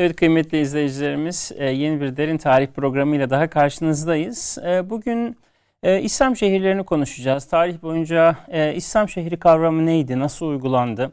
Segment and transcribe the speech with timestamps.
[0.00, 4.58] Evet kıymetli izleyicilerimiz e, yeni bir derin tarih programıyla daha karşınızdayız.
[4.66, 5.36] E, bugün
[5.82, 7.44] e, İslam şehirlerini konuşacağız.
[7.44, 8.36] Tarih boyunca
[8.74, 11.12] İslam şehri kavramı neydi, nasıl uygulandı?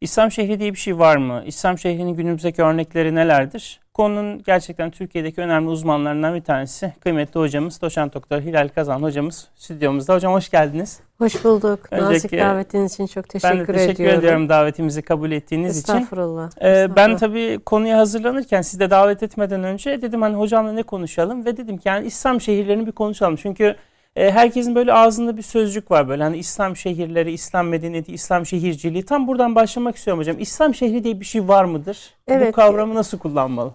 [0.00, 1.42] İslam şehri diye bir şey var mı?
[1.46, 3.80] İslam şehrinin günümüzdeki örnekleri nelerdir?
[3.96, 10.14] Konunun gerçekten Türkiye'deki önemli uzmanlarından bir tanesi kıymetli hocamız Doçent Doktor Hilal Kazan hocamız stüdyomuzda.
[10.14, 11.00] Hocam hoş geldiniz.
[11.18, 11.80] Hoş bulduk.
[11.90, 13.68] Önceki, Nazik davetiniz için çok teşekkür ediyorum.
[13.68, 16.50] Ben de teşekkür ediyorum, ediyorum davetimizi kabul ettiğiniz Estağfurullah.
[16.50, 16.60] için.
[16.60, 16.96] Ee, Estağfurullah.
[16.96, 21.56] Ben tabii konuya hazırlanırken siz de davet etmeden önce dedim hani hocamla ne konuşalım ve
[21.56, 23.36] dedim ki yani İslam şehirlerini bir konuşalım.
[23.36, 23.76] Çünkü
[24.16, 29.04] e, herkesin böyle ağzında bir sözcük var böyle hani İslam şehirleri, İslam medeniyeti, İslam şehirciliği.
[29.04, 30.36] Tam buradan başlamak istiyorum hocam.
[30.38, 32.10] İslam şehri diye bir şey var mıdır?
[32.28, 32.48] Evet.
[32.48, 33.72] Bu kavramı nasıl kullanmalı?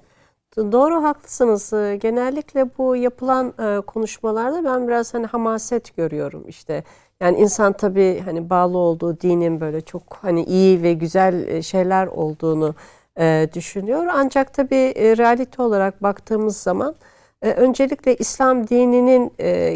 [0.58, 1.74] Doğru haklısınız.
[1.74, 6.84] Ee, genellikle bu yapılan e, konuşmalarda ben biraz hani hamaset görüyorum işte.
[7.20, 12.08] Yani insan tabii hani bağlı olduğu dinin böyle çok hani iyi ve güzel e, şeyler
[12.08, 12.76] olduğunu
[13.20, 14.08] e, düşünüyor.
[14.14, 16.96] Ancak tabii realite olarak baktığımız zaman
[17.42, 19.30] öncelikle İslam dininin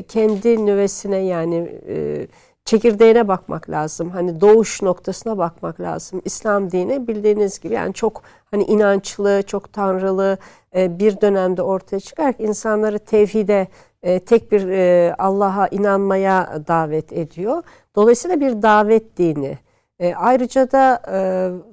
[0.03, 1.81] kendi nüvesine yani
[2.65, 4.09] çekirdeğine bakmak lazım.
[4.09, 6.21] Hani doğuş noktasına bakmak lazım.
[6.25, 8.21] İslam dini bildiğiniz gibi yani çok
[8.51, 10.37] hani inançlı, çok tanrılı
[10.75, 13.67] e, bir dönemde ortaya çıkarak insanları tevhide,
[14.03, 17.63] e, tek bir e, Allah'a inanmaya davet ediyor.
[17.95, 19.57] Dolayısıyla bir davet dini.
[20.15, 21.01] Ayrıca da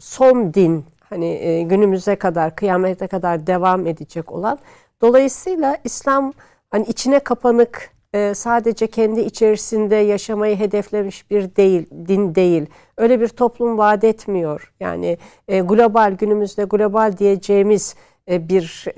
[0.01, 4.59] son din hani günümüze kadar, kıyamete kadar devam edecek olan.
[5.01, 6.33] Dolayısıyla İslam
[6.71, 12.67] hani içine kapanık e, sadece kendi içerisinde yaşamayı hedeflemiş bir değil, din değil.
[12.97, 14.73] Öyle bir toplum vaat etmiyor.
[14.81, 17.95] Yani e, global günümüzde global diyeceğimiz
[18.29, 18.89] e, bir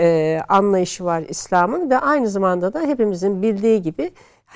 [0.48, 4.10] anlayışı var İslam'ın ve aynı zamanda da hepimizin bildiği gibi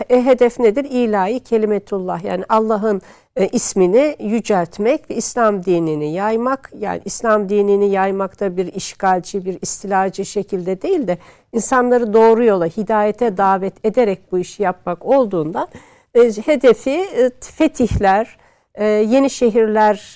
[0.08, 0.84] hedef nedir?
[0.90, 3.02] İlahi kelimetullah yani Allah'ın
[3.36, 6.70] e, ismini yüceltmek ve İslam dinini yaymak.
[6.78, 11.18] Yani İslam dinini yaymakta bir işgalci, bir istilacı şekilde değil de
[11.52, 15.68] insanları doğru yola, hidayete davet ederek bu işi yapmak olduğundan
[16.14, 18.38] e, hedefi e, fetihler,
[18.74, 20.14] e, yeni şehirler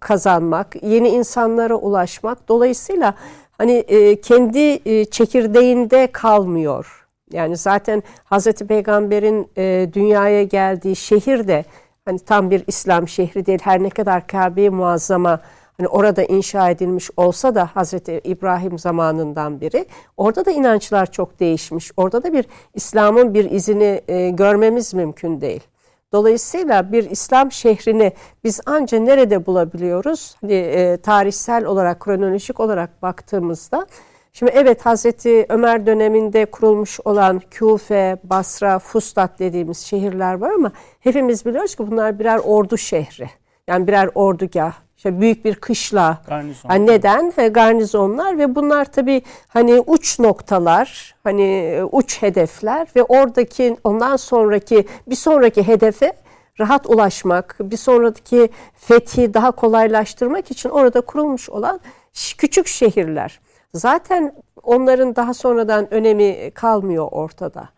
[0.00, 2.48] kazanmak, yeni insanlara ulaşmak.
[2.48, 3.14] Dolayısıyla
[3.52, 3.84] hani
[4.22, 9.48] kendi çekirdeğinde kalmıyor yani zaten Hazreti Peygamber'in
[9.92, 11.64] dünyaya geldiği şehir de
[12.04, 13.58] hani tam bir İslam şehri değil.
[13.62, 15.40] Her ne kadar Kabe-i Muazzama
[15.80, 19.86] hani orada inşa edilmiş olsa da Hazreti İbrahim zamanından beri
[20.16, 21.92] orada da inançlar çok değişmiş.
[21.96, 25.60] Orada da bir İslam'ın bir izini e, görmemiz mümkün değil.
[26.12, 28.12] Dolayısıyla bir İslam şehrini
[28.44, 30.36] biz anca nerede bulabiliyoruz?
[30.40, 33.86] Hani, e, tarihsel olarak, kronolojik olarak baktığımızda
[34.32, 41.46] Şimdi evet Hazreti Ömer döneminde kurulmuş olan Küfe, Basra, Fustat dediğimiz şehirler var ama hepimiz
[41.46, 43.30] biliyoruz ki bunlar birer ordu şehri.
[43.68, 46.18] Yani birer ordugah, işte büyük bir kışla.
[46.28, 46.70] Garnizon.
[46.70, 47.32] Yani neden?
[47.36, 54.16] He, garnizonlar ve bunlar tabii hani uç noktalar, hani e, uç hedefler ve oradaki ondan
[54.16, 56.12] sonraki bir sonraki hedefe
[56.60, 61.80] rahat ulaşmak, bir sonraki fethi daha kolaylaştırmak için orada kurulmuş olan
[62.38, 63.40] küçük şehirler.
[63.74, 67.68] Zaten onların daha sonradan önemi kalmıyor ortada.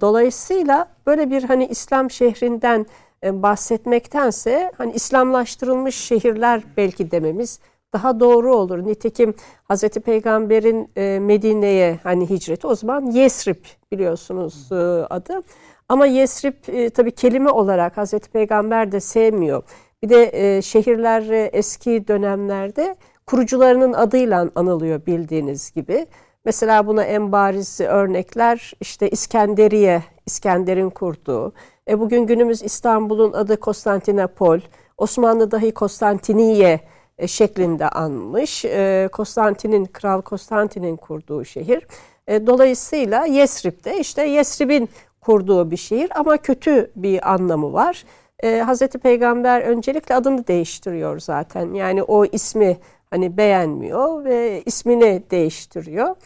[0.00, 2.86] Dolayısıyla böyle bir hani İslam şehrinden
[3.32, 7.60] bahsetmektense hani İslamlaştırılmış şehirler belki dememiz
[7.92, 8.86] daha doğru olur.
[8.86, 14.74] Nitekim Hazreti Peygamber'in e, Medine'ye hani hicreti o zaman Yesrib biliyorsunuz e,
[15.10, 15.42] adı.
[15.88, 19.62] Ama Yesrib tabii kelime olarak Hazreti Peygamber de sevmiyor.
[20.02, 26.06] Bir de şehirler eski dönemlerde kurucularının adıyla anılıyor bildiğiniz gibi.
[26.44, 31.52] Mesela buna en bariz örnekler işte İskenderiye, İskender'in kurduğu.
[31.88, 34.58] E bugün günümüz İstanbul'un adı Konstantinopol,
[34.98, 36.80] Osmanlı dahi Konstantiniye
[37.18, 38.64] e, şeklinde anmış.
[38.64, 41.86] E, Konstantin'in, Kral Konstantin'in kurduğu şehir.
[42.28, 44.88] E, dolayısıyla Yesrib'de işte Yesrib'in
[45.20, 48.04] kurduğu bir şehir ama kötü bir anlamı var.
[48.44, 51.74] Hazreti Peygamber öncelikle adını değiştiriyor zaten.
[51.74, 52.76] Yani o ismi
[53.10, 56.16] hani beğenmiyor ve ismini değiştiriyor.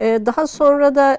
[0.00, 1.18] Ee, daha sonra da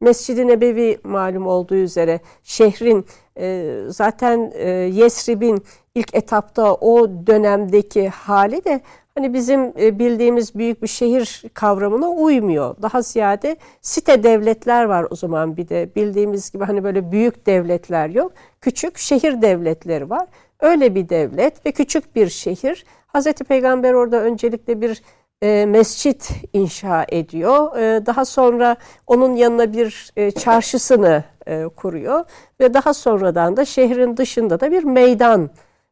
[0.00, 3.06] Mescid-i Nebevi malum olduğu üzere şehrin
[3.40, 5.64] e, zaten e, Yesrib'in
[5.94, 8.80] ilk etapta o dönemdeki hali de
[9.14, 12.76] hani bizim e, bildiğimiz büyük bir şehir kavramına uymuyor.
[12.82, 18.08] Daha ziyade site devletler var o zaman bir de bildiğimiz gibi hani böyle büyük devletler
[18.08, 18.32] yok.
[18.60, 20.28] Küçük şehir devletleri var.
[20.60, 25.02] Öyle bir devlet ve küçük bir şehir Hazreti Peygamber orada öncelikle bir
[25.42, 27.76] e, mescit inşa ediyor.
[27.76, 28.76] E, daha sonra
[29.06, 32.24] onun yanına bir e, çarşısını e, kuruyor
[32.60, 35.50] ve daha sonradan da şehrin dışında da bir meydan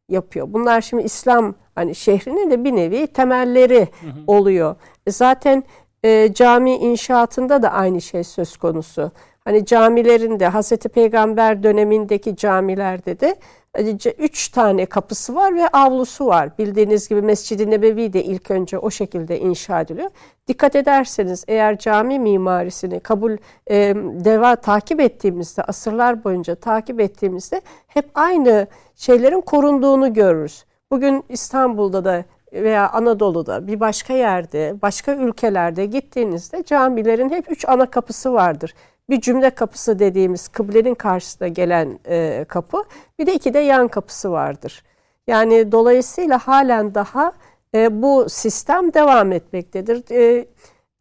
[0.08, 0.46] yapıyor.
[0.50, 4.12] Bunlar şimdi İslam hani şehrinin de bir nevi temelleri hı hı.
[4.26, 4.76] oluyor.
[5.06, 5.64] E zaten
[6.04, 9.12] e, cami inşaatında da aynı şey söz konusu.
[9.44, 13.36] Hani camilerinde Hazreti Peygamber dönemindeki camilerde de
[14.18, 16.58] üç tane kapısı var ve avlusu var.
[16.58, 20.10] Bildiğiniz gibi Mescid-i Nebevi de ilk önce o şekilde inşa ediliyor.
[20.48, 23.36] Dikkat ederseniz eğer cami mimarisini kabul
[23.70, 23.94] e,
[24.24, 28.66] deva takip ettiğimizde, asırlar boyunca takip ettiğimizde hep aynı
[28.96, 30.64] şeylerin korunduğunu görürüz.
[30.90, 37.90] Bugün İstanbul'da da veya Anadolu'da bir başka yerde, başka ülkelerde gittiğinizde camilerin hep üç ana
[37.90, 38.74] kapısı vardır
[39.10, 42.84] bir cümle kapısı dediğimiz kıblenin karşısına gelen e, kapı
[43.18, 44.82] bir de iki de yan kapısı vardır.
[45.26, 47.32] Yani dolayısıyla halen daha
[47.74, 50.04] e, bu sistem devam etmektedir.
[50.10, 50.46] E,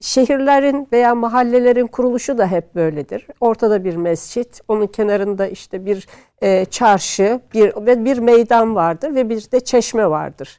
[0.01, 3.27] şehirlerin veya mahallelerin kuruluşu da hep böyledir.
[3.39, 6.07] Ortada bir mescit, onun kenarında işte bir
[6.41, 10.57] e, çarşı, bir ve bir meydan vardır ve bir de çeşme vardır.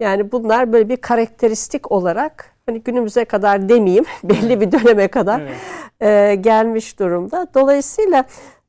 [0.00, 5.56] Yani bunlar böyle bir karakteristik olarak hani günümüze kadar demeyeyim belli bir döneme kadar evet.
[6.02, 7.46] E, gelmiş durumda.
[7.54, 8.24] Dolayısıyla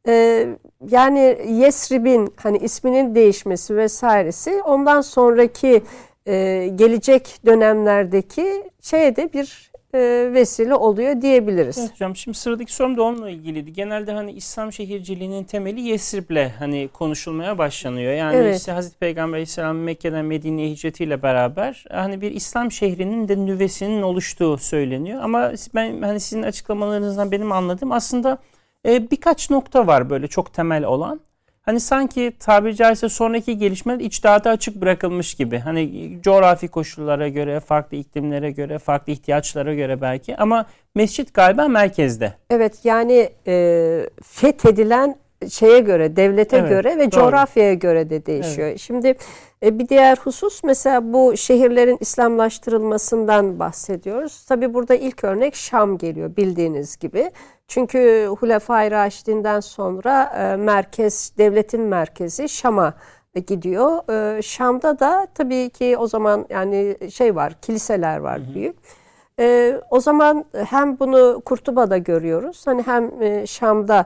[0.08, 0.46] e,
[0.90, 5.84] yani Yesrib'in hani isminin değişmesi vesairesi ondan sonraki
[6.26, 11.78] e, gelecek dönemlerdeki şeye de bir e, vesile oluyor diyebiliriz.
[11.78, 13.74] Evet hocam şimdi sıradaki sorum da onunla ilgiliydi.
[13.74, 18.14] Genelde hani İslam şehirciliğinin temeli Yesrib'le hani konuşulmaya başlanıyor.
[18.14, 18.60] Yani evet.
[18.60, 24.58] işte Hazreti Peygamber Aleyhisselam Mekke'den Medine'ye hicretiyle beraber hani bir İslam şehrinin de nüvesinin oluştuğu
[24.58, 25.22] söyleniyor.
[25.24, 28.38] Ama ben hani sizin açıklamalarınızdan benim anladığım aslında
[28.86, 31.20] e, birkaç nokta var böyle çok temel olan.
[31.70, 35.60] Hani sanki tabiri caizse sonraki gelişmeler içtihata açık bırakılmış gibi.
[35.60, 42.34] Hani coğrafi koşullara göre, farklı iklimlere göre, farklı ihtiyaçlara göre belki ama mescit galiba merkezde.
[42.50, 45.16] Evet yani e, fethedilen
[45.50, 47.22] şeye göre, devlete evet, göre ve doğru.
[47.22, 48.68] coğrafyaya göre de değişiyor.
[48.68, 48.80] Evet.
[48.80, 49.16] Şimdi
[49.64, 54.46] e, bir diğer husus mesela bu şehirlerin İslamlaştırılmasından bahsediyoruz.
[54.46, 57.32] Tabi burada ilk örnek Şam geliyor bildiğiniz gibi.
[57.68, 62.94] Çünkü Hulefai Raşid'inden sonra e, merkez, devletin merkezi Şam'a
[63.48, 64.12] gidiyor.
[64.38, 68.56] E, Şam'da da tabii ki o zaman yani şey var, kiliseler var hı hı.
[68.56, 68.76] büyük.
[69.40, 73.12] E, o zaman hem bunu Kurtuba'da görüyoruz, hani hem
[73.48, 74.06] Şam'da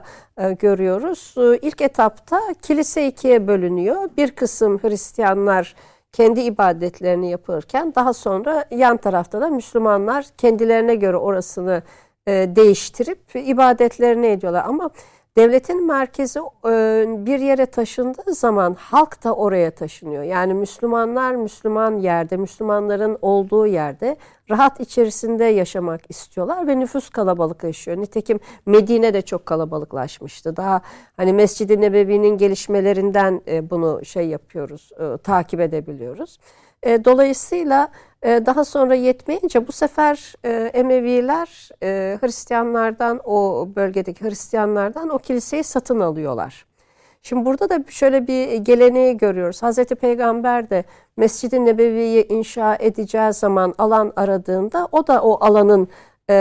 [0.58, 1.34] görüyoruz.
[1.62, 4.10] İlk etapta kilise ikiye bölünüyor.
[4.16, 5.74] Bir kısım Hristiyanlar
[6.12, 11.82] kendi ibadetlerini yapırken daha sonra yan tarafta da Müslümanlar kendilerine göre orasını
[12.26, 14.64] e, değiştirip ibadetlerini ediyorlar.
[14.66, 14.90] Ama
[15.36, 20.22] devletin merkezi e, bir yere taşındığı zaman halk da oraya taşınıyor.
[20.22, 24.16] Yani Müslümanlar Müslüman yerde, Müslümanların olduğu yerde
[24.50, 27.96] rahat içerisinde yaşamak istiyorlar ve nüfus kalabalıklaşıyor.
[27.96, 30.56] Nitekim Medine de çok kalabalıklaşmıştı.
[30.56, 30.80] Daha
[31.16, 34.90] hani Mescid-i Nebevi'nin gelişmelerinden e, bunu şey yapıyoruz,
[35.22, 36.38] takip edebiliyoruz.
[36.84, 37.90] Dolayısıyla
[38.24, 45.64] ee, daha sonra yetmeyince bu sefer e, Emeviler e, Hristiyanlardan o bölgedeki Hristiyanlardan o kiliseyi
[45.64, 46.66] satın alıyorlar.
[47.22, 49.62] Şimdi burada da şöyle bir geleneği görüyoruz.
[49.62, 50.84] Hazreti Peygamber de
[51.16, 55.88] Mescid-i Nebevi'yi inşa edeceği zaman alan aradığında o da o alanın
[56.30, 56.34] e,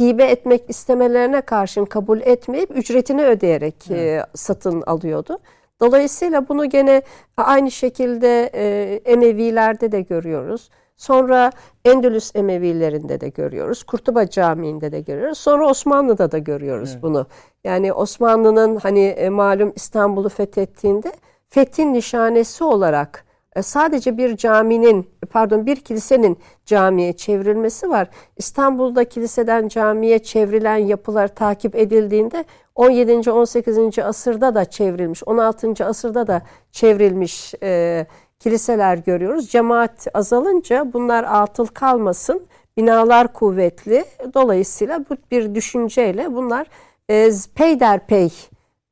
[0.00, 5.38] hibe etmek istemelerine karşın kabul etmeyip ücretini ödeyerek e, satın alıyordu.
[5.80, 7.02] Dolayısıyla bunu gene
[7.36, 10.70] aynı şekilde e, Emevilerde de görüyoruz.
[10.96, 11.50] Sonra
[11.84, 13.82] Endülüs Emevilerinde de görüyoruz.
[13.82, 15.38] Kurtuba Camii'nde de görüyoruz.
[15.38, 17.02] Sonra Osmanlı'da da görüyoruz evet.
[17.02, 17.26] bunu.
[17.64, 21.12] Yani Osmanlı'nın hani e, malum İstanbul'u fethettiğinde
[21.48, 23.25] fethin nişanesi olarak
[23.62, 28.08] sadece bir caminin pardon bir kilisenin camiye çevrilmesi var.
[28.36, 32.44] İstanbul'da kiliseden camiye çevrilen yapılar takip edildiğinde
[32.74, 33.30] 17.
[33.30, 33.98] 18.
[33.98, 35.86] asırda da çevrilmiş, 16.
[35.86, 38.06] asırda da çevrilmiş e,
[38.38, 39.48] kiliseler görüyoruz.
[39.48, 42.46] Cemaat azalınca bunlar atıl kalmasın,
[42.76, 44.04] binalar kuvvetli.
[44.34, 46.66] Dolayısıyla bu bir düşünceyle bunlar
[47.10, 48.32] e, peyderpey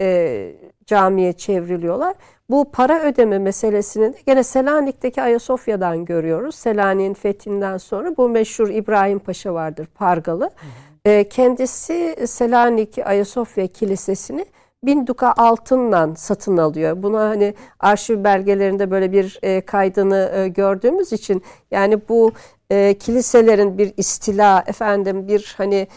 [0.00, 0.56] e,
[0.86, 2.14] camiye çevriliyorlar.
[2.50, 6.54] Bu para ödeme meselesini de gene Selanik'teki Ayasofya'dan görüyoruz.
[6.54, 10.44] Selanik'in fethinden sonra bu meşhur İbrahim Paşa vardır Pargalı.
[10.44, 11.10] Hı hı.
[11.10, 14.46] E, kendisi Selanik Ayasofya Kilisesi'ni
[14.86, 17.02] bin duka altınla satın alıyor.
[17.02, 22.32] Buna hani arşiv belgelerinde böyle bir e, kaydını e, gördüğümüz için yani bu
[22.70, 25.88] e, kiliselerin bir istila efendim bir hani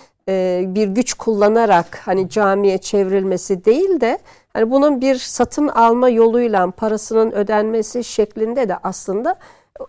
[0.76, 4.20] bir güç kullanarak hani camiye çevrilmesi değil de
[4.58, 9.36] hani bunun bir satın alma yoluyla parasının ödenmesi şeklinde de aslında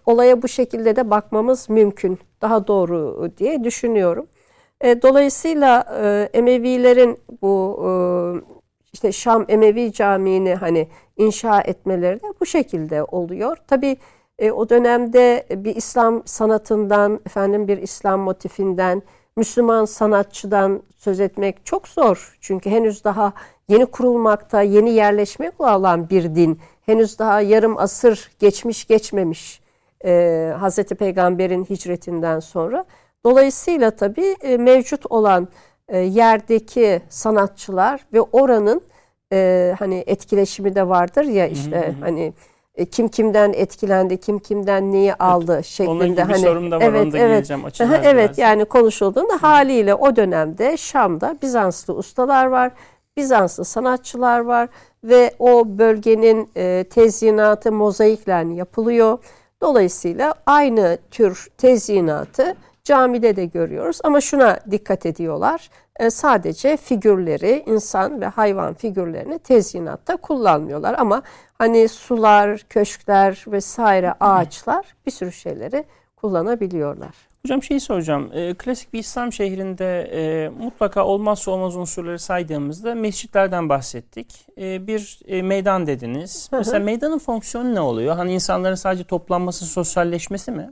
[0.06, 2.18] olaya bu şekilde de bakmamız mümkün.
[2.42, 4.26] Daha doğru diye düşünüyorum.
[4.80, 7.90] E, dolayısıyla e, Emevilerin bu e,
[8.92, 13.56] işte Şam Emevi Camii'ni hani inşa etmeleri de bu şekilde oluyor.
[13.66, 13.96] Tabi
[14.38, 19.02] e, o dönemde bir İslam sanatından, efendim bir İslam motifinden,
[19.36, 22.38] Müslüman sanatçıdan söz etmek çok zor.
[22.40, 23.32] Çünkü henüz daha
[23.68, 26.60] yeni kurulmakta, yeni yerleşmek olan bir din.
[26.86, 29.60] Henüz daha yarım asır geçmiş geçmemiş
[30.04, 32.84] e, Hazreti Peygamber'in hicretinden sonra.
[33.24, 35.48] Dolayısıyla tabii e, mevcut olan
[35.88, 38.82] e, yerdeki sanatçılar ve oranın
[39.32, 42.04] e, hani etkileşimi de vardır ya işte hı hı.
[42.04, 42.32] hani
[42.74, 46.76] e, kim kimden etkilendi, kim kimden neyi aldı evet, şeklinde Onunla ilgili hani sorum da
[46.76, 49.38] var, evet, onu da evet, evet, evet yani konuşulduğunda hı.
[49.38, 52.72] haliyle o dönemde Şam'da Bizanslı ustalar var,
[53.18, 54.68] Bizanslı sanatçılar var
[55.04, 59.18] ve o bölgenin e, tezyinatı mozaikle yapılıyor.
[59.60, 65.70] Dolayısıyla aynı tür tezyinatı camide de görüyoruz ama şuna dikkat ediyorlar.
[65.96, 71.22] E, sadece figürleri, insan ve hayvan figürlerini tezyinatta kullanmıyorlar ama
[71.58, 75.84] hani sular, köşkler vesaire ağaçlar bir sürü şeyleri
[76.16, 77.14] kullanabiliyorlar.
[77.48, 78.30] Hocam şeyi soracağım.
[78.34, 84.46] E, klasik bir İslam şehrinde e, mutlaka olmazsa olmaz unsurları saydığımızda mescitlerden bahsettik.
[84.58, 86.48] E, bir e, meydan dediniz.
[86.52, 88.16] Mesela meydanın fonksiyonu ne oluyor?
[88.16, 90.70] Hani insanların sadece toplanması, sosyalleşmesi mi?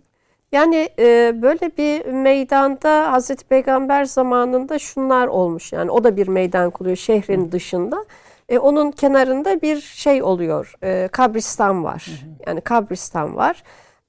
[0.52, 5.73] Yani e, böyle bir meydanda Hazreti Peygamber zamanında şunlar olmuş.
[5.73, 8.04] Yani o da bir meydan kuruyor şehrin dışında.
[8.49, 10.75] E, onun kenarında bir şey oluyor.
[10.83, 12.06] E, kabristan var.
[12.47, 13.62] Yani kabristan var.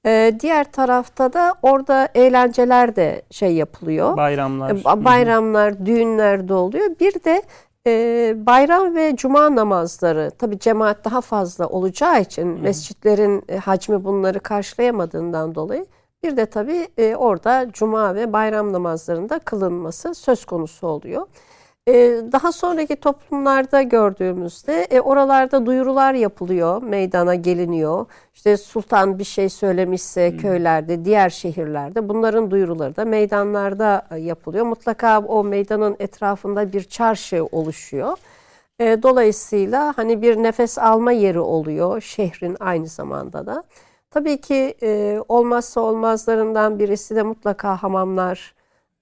[0.06, 4.16] E, diğer tarafta da orada eğlenceler de şey yapılıyor.
[4.16, 4.70] Bayramlar.
[4.70, 6.86] E, bayramlar, düğünler de oluyor.
[7.00, 7.42] Bir de
[7.86, 14.40] e, bayram ve cuma namazları tabi cemaat daha fazla olacağı için mescitlerin e, hacmi bunları
[14.40, 15.86] karşılayamadığından dolayı
[16.22, 21.26] bir de tabii e, orada cuma ve bayram namazlarında kılınması söz konusu oluyor.
[21.88, 21.92] E,
[22.32, 28.06] daha sonraki toplumlarda gördüğümüzde e, oralarda duyurular yapılıyor, meydana geliniyor.
[28.34, 30.38] İşte sultan bir şey söylemişse hmm.
[30.38, 34.66] köylerde, diğer şehirlerde bunların duyuruları da meydanlarda e, yapılıyor.
[34.66, 38.18] Mutlaka o meydanın etrafında bir çarşı oluşuyor.
[38.78, 43.62] E, dolayısıyla hani bir nefes alma yeri oluyor şehrin aynı zamanda da.
[44.10, 44.74] Tabii ki
[45.28, 48.54] olmazsa olmazlarından birisi de mutlaka hamamlar,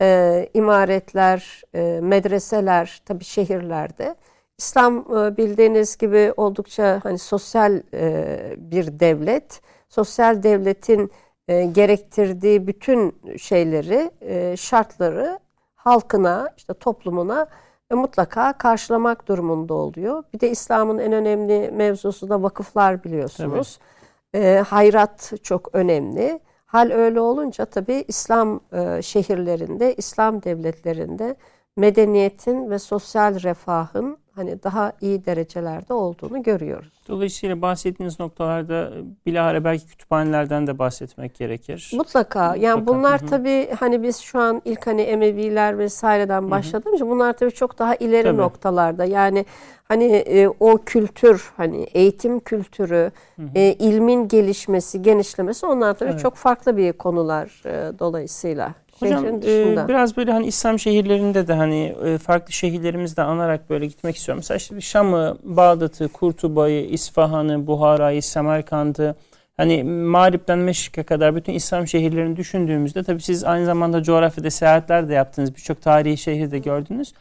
[0.02, 4.14] e, imaretler, e, medreseler tabii şehirlerde.
[4.58, 9.60] İslam e, bildiğiniz gibi oldukça hani sosyal e, bir devlet.
[9.88, 11.10] Sosyal devletin
[11.48, 15.38] e, gerektirdiği bütün şeyleri, e, şartları
[15.74, 17.46] halkına, işte toplumuna
[17.90, 20.24] e, mutlaka karşılamak durumunda oluyor.
[20.34, 23.78] Bir de İslam'ın en önemli mevzusu da vakıflar biliyorsunuz.
[23.80, 23.96] Evet
[24.36, 26.40] e, hayrat çok önemli.
[26.76, 31.36] Hal öyle olunca tabii İslam e, şehirlerinde, İslam devletlerinde
[31.76, 36.92] medeniyetin ve sosyal refahın hani daha iyi derecelerde olduğunu görüyoruz.
[37.08, 38.92] Dolayısıyla bahsettiğiniz noktalarda
[39.26, 41.90] bilahare belki kütüphanelerden de bahsetmek gerekir.
[41.94, 42.56] Mutlaka.
[42.56, 42.98] Yani Mutlaka.
[42.98, 43.30] bunlar Hı-hı.
[43.30, 47.94] tabii hani biz şu an ilk hani Emeviler vesaireden başladığımız için bunlar tabii çok daha
[47.94, 48.36] ileri tabii.
[48.36, 49.04] noktalarda.
[49.04, 49.46] Yani
[49.84, 53.10] hani e, o kültür hani eğitim kültürü,
[53.54, 56.20] e, ilmin gelişmesi, genişlemesi onlar tabii evet.
[56.20, 58.74] çok farklı bir konular e, dolayısıyla.
[58.98, 64.16] Hocam e, biraz böyle hani İslam şehirlerinde de hani e, farklı şehirlerimizde anarak böyle gitmek
[64.16, 64.38] istiyorum.
[64.38, 69.14] Mesela işte Şam'ı, Bağdat'ı, Kurtuba'yı, İsfahan'ı, Buhara'yı, Semerkand'ı
[69.56, 75.14] hani Mağrip'ten Meşrik'e kadar bütün İslam şehirlerini düşündüğümüzde tabii siz aynı zamanda coğrafyada seyahatler de
[75.14, 75.54] yaptınız.
[75.56, 77.12] Birçok tarihi şehir de gördünüz.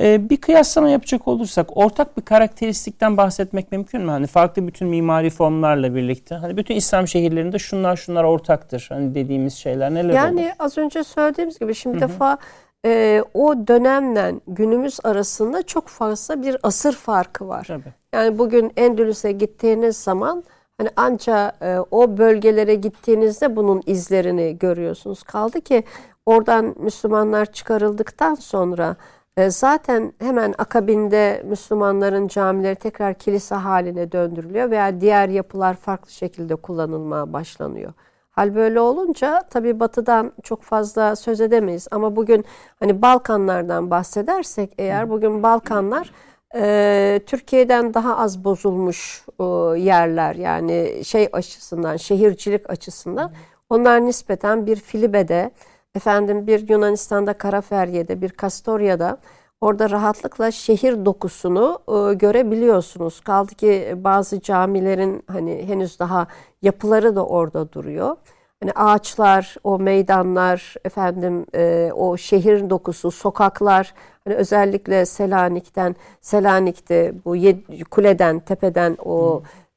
[0.00, 4.10] Ee, bir kıyaslama yapacak olursak ortak bir karakteristikten bahsetmek mümkün mü?
[4.10, 6.34] Hani farklı bütün mimari formlarla birlikte.
[6.34, 8.86] Hani bütün İslam şehirlerinde şunlar şunlar ortaktır.
[8.88, 10.42] Hani dediğimiz şeyler neler yani olur?
[10.42, 12.08] Yani az önce söylediğimiz gibi şimdi Hı-hı.
[12.08, 12.38] defa
[12.86, 17.64] e, o dönemle günümüz arasında çok fazla bir asır farkı var.
[17.68, 17.92] Tabii.
[18.14, 20.44] Yani bugün Endülüs'e gittiğiniz zaman
[20.78, 25.22] hani anca e, o bölgelere gittiğinizde bunun izlerini görüyorsunuz.
[25.22, 25.84] Kaldı ki
[26.26, 35.00] oradan Müslümanlar çıkarıldıktan sonra e, zaten hemen akabinde Müslümanların camileri tekrar kilise haline döndürülüyor veya
[35.00, 37.92] diğer yapılar farklı şekilde kullanılmaya başlanıyor.
[38.30, 42.44] Hal böyle olunca tabii batıdan çok fazla söz edemeyiz ama bugün
[42.80, 46.12] hani Balkanlardan bahsedersek eğer bugün Balkanlar
[46.54, 49.44] e, Türkiye'den daha az bozulmuş e,
[49.80, 53.32] yerler yani şey açısından şehircilik açısından
[53.70, 55.50] onlar nispeten bir Filibe'de
[55.94, 59.18] efendim bir Yunanistan'da Karaferye'de, bir Kastorya'da
[59.60, 63.20] orada rahatlıkla şehir dokusunu e, görebiliyorsunuz.
[63.20, 66.26] Kaldı ki bazı camilerin hani henüz daha
[66.62, 68.16] yapıları da orada duruyor.
[68.60, 77.36] hani ağaçlar, o meydanlar, efendim e, o şehir dokusu, sokaklar, hani özellikle Selanik'ten, Selanik'te bu
[77.36, 79.67] yedi, kuleden, tepeden o e,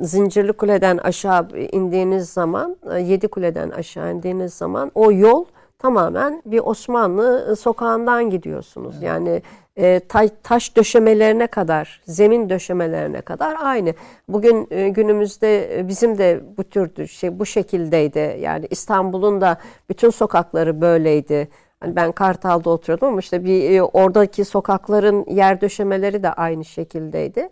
[0.00, 5.44] zincirli kuleden aşağı indiğiniz zaman, yedi kuleden aşağı indiğiniz zaman o yol
[5.78, 8.94] tamamen bir Osmanlı sokağından gidiyorsunuz.
[8.94, 9.04] Evet.
[9.04, 9.42] Yani
[9.76, 10.00] e,
[10.42, 13.94] taş döşemelerine kadar, zemin döşemelerine kadar aynı.
[14.28, 18.38] Bugün e, günümüzde bizim de bu tür şey bu şekildeydi.
[18.40, 21.48] Yani İstanbul'un da bütün sokakları böyleydi.
[21.80, 27.48] Hani ben Kartal'da oturuyordum ama işte bir oradaki sokakların yer döşemeleri de aynı şekildeydi.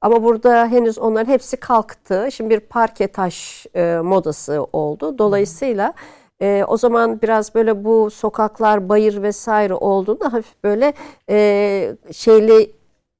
[0.00, 2.28] Ama burada henüz onların hepsi kalktı.
[2.32, 3.66] Şimdi bir parke taş
[4.02, 5.18] modası oldu.
[5.18, 5.94] Dolayısıyla
[6.42, 10.92] e, o zaman biraz böyle bu sokaklar, bayır vesaire olduğunda hafif böyle
[11.30, 12.72] e, şeyli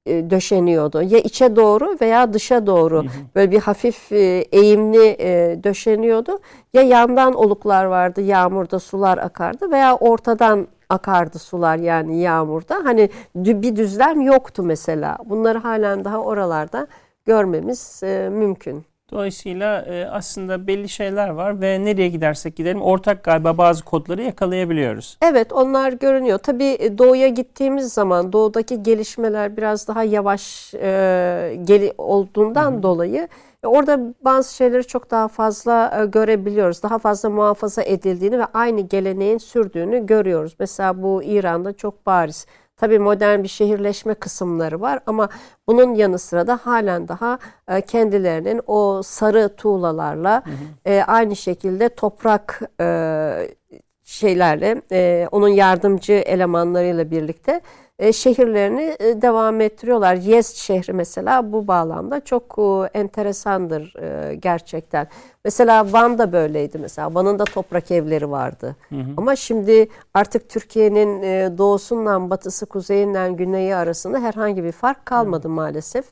[0.07, 1.03] e, döşeniyordu.
[1.03, 4.19] Ya içe doğru veya dışa doğru böyle bir hafif e,
[4.53, 6.39] eğimli e, döşeniyordu.
[6.73, 12.81] Ya yandan oluklar vardı, yağmurda sular akardı veya ortadan akardı sular yani yağmurda.
[12.85, 15.19] Hani bir düzlem yoktu mesela.
[15.25, 16.87] Bunları halen daha oralarda
[17.27, 18.85] görmemiz e, mümkün.
[19.13, 25.19] Dolayısıyla e, aslında belli şeyler var ve nereye gidersek gidelim ortak galiba bazı kodları yakalayabiliyoruz.
[25.23, 26.39] Evet onlar görünüyor.
[26.39, 32.83] Tabii e, doğuya gittiğimiz zaman doğudaki gelişmeler biraz daha yavaş e, geli, olduğundan Hı-hı.
[32.83, 33.29] dolayı
[33.65, 36.83] orada bazı şeyleri çok daha fazla e, görebiliyoruz.
[36.83, 40.57] Daha fazla muhafaza edildiğini ve aynı geleneğin sürdüğünü görüyoruz.
[40.59, 42.47] Mesela bu İran'da çok bariz.
[42.77, 45.29] Tabii modern bir şehirleşme kısımları var ama
[45.67, 47.39] bunun yanı sıra da halen daha
[47.69, 50.55] e, kendilerinin o sarı tuğlalarla hı hı.
[50.85, 52.63] E, aynı şekilde toprak
[54.11, 54.83] e, şeylerle
[55.33, 57.61] onun yardımcı elemanlarıyla birlikte
[58.01, 60.15] e, şehirlerini e, devam ettiriyorlar.
[60.15, 63.95] Yezd şehri mesela bu bağlamda çok e, enteresandır
[64.43, 65.09] gerçekten.
[65.45, 67.15] Mesela Van da böyleydi mesela.
[67.15, 68.77] Van'ın da toprak evleri vardı.
[68.89, 69.11] Hı hı.
[69.17, 71.23] Ama şimdi artık Türkiye'nin
[71.59, 75.53] doğusundan batısı, kuzeyinden güneyi arasında herhangi bir fark kalmadı hı.
[75.53, 76.05] maalesef.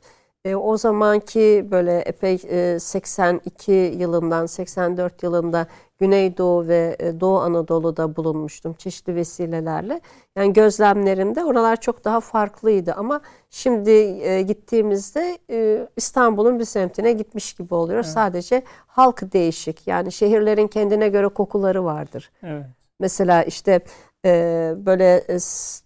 [0.45, 5.67] E, o zamanki böyle epey e, 82 yılından 84 yılında
[5.99, 10.01] Güneydoğu ve e, Doğu Anadolu'da bulunmuştum çeşitli vesilelerle.
[10.35, 17.53] Yani gözlemlerimde oralar çok daha farklıydı ama şimdi e, gittiğimizde e, İstanbul'un bir semtine gitmiş
[17.53, 17.99] gibi oluyor.
[17.99, 18.13] Evet.
[18.13, 19.87] Sadece halk değişik.
[19.87, 22.31] Yani şehirlerin kendine göre kokuları vardır.
[22.43, 22.65] Evet.
[22.99, 23.79] Mesela işte
[24.25, 25.23] e, böyle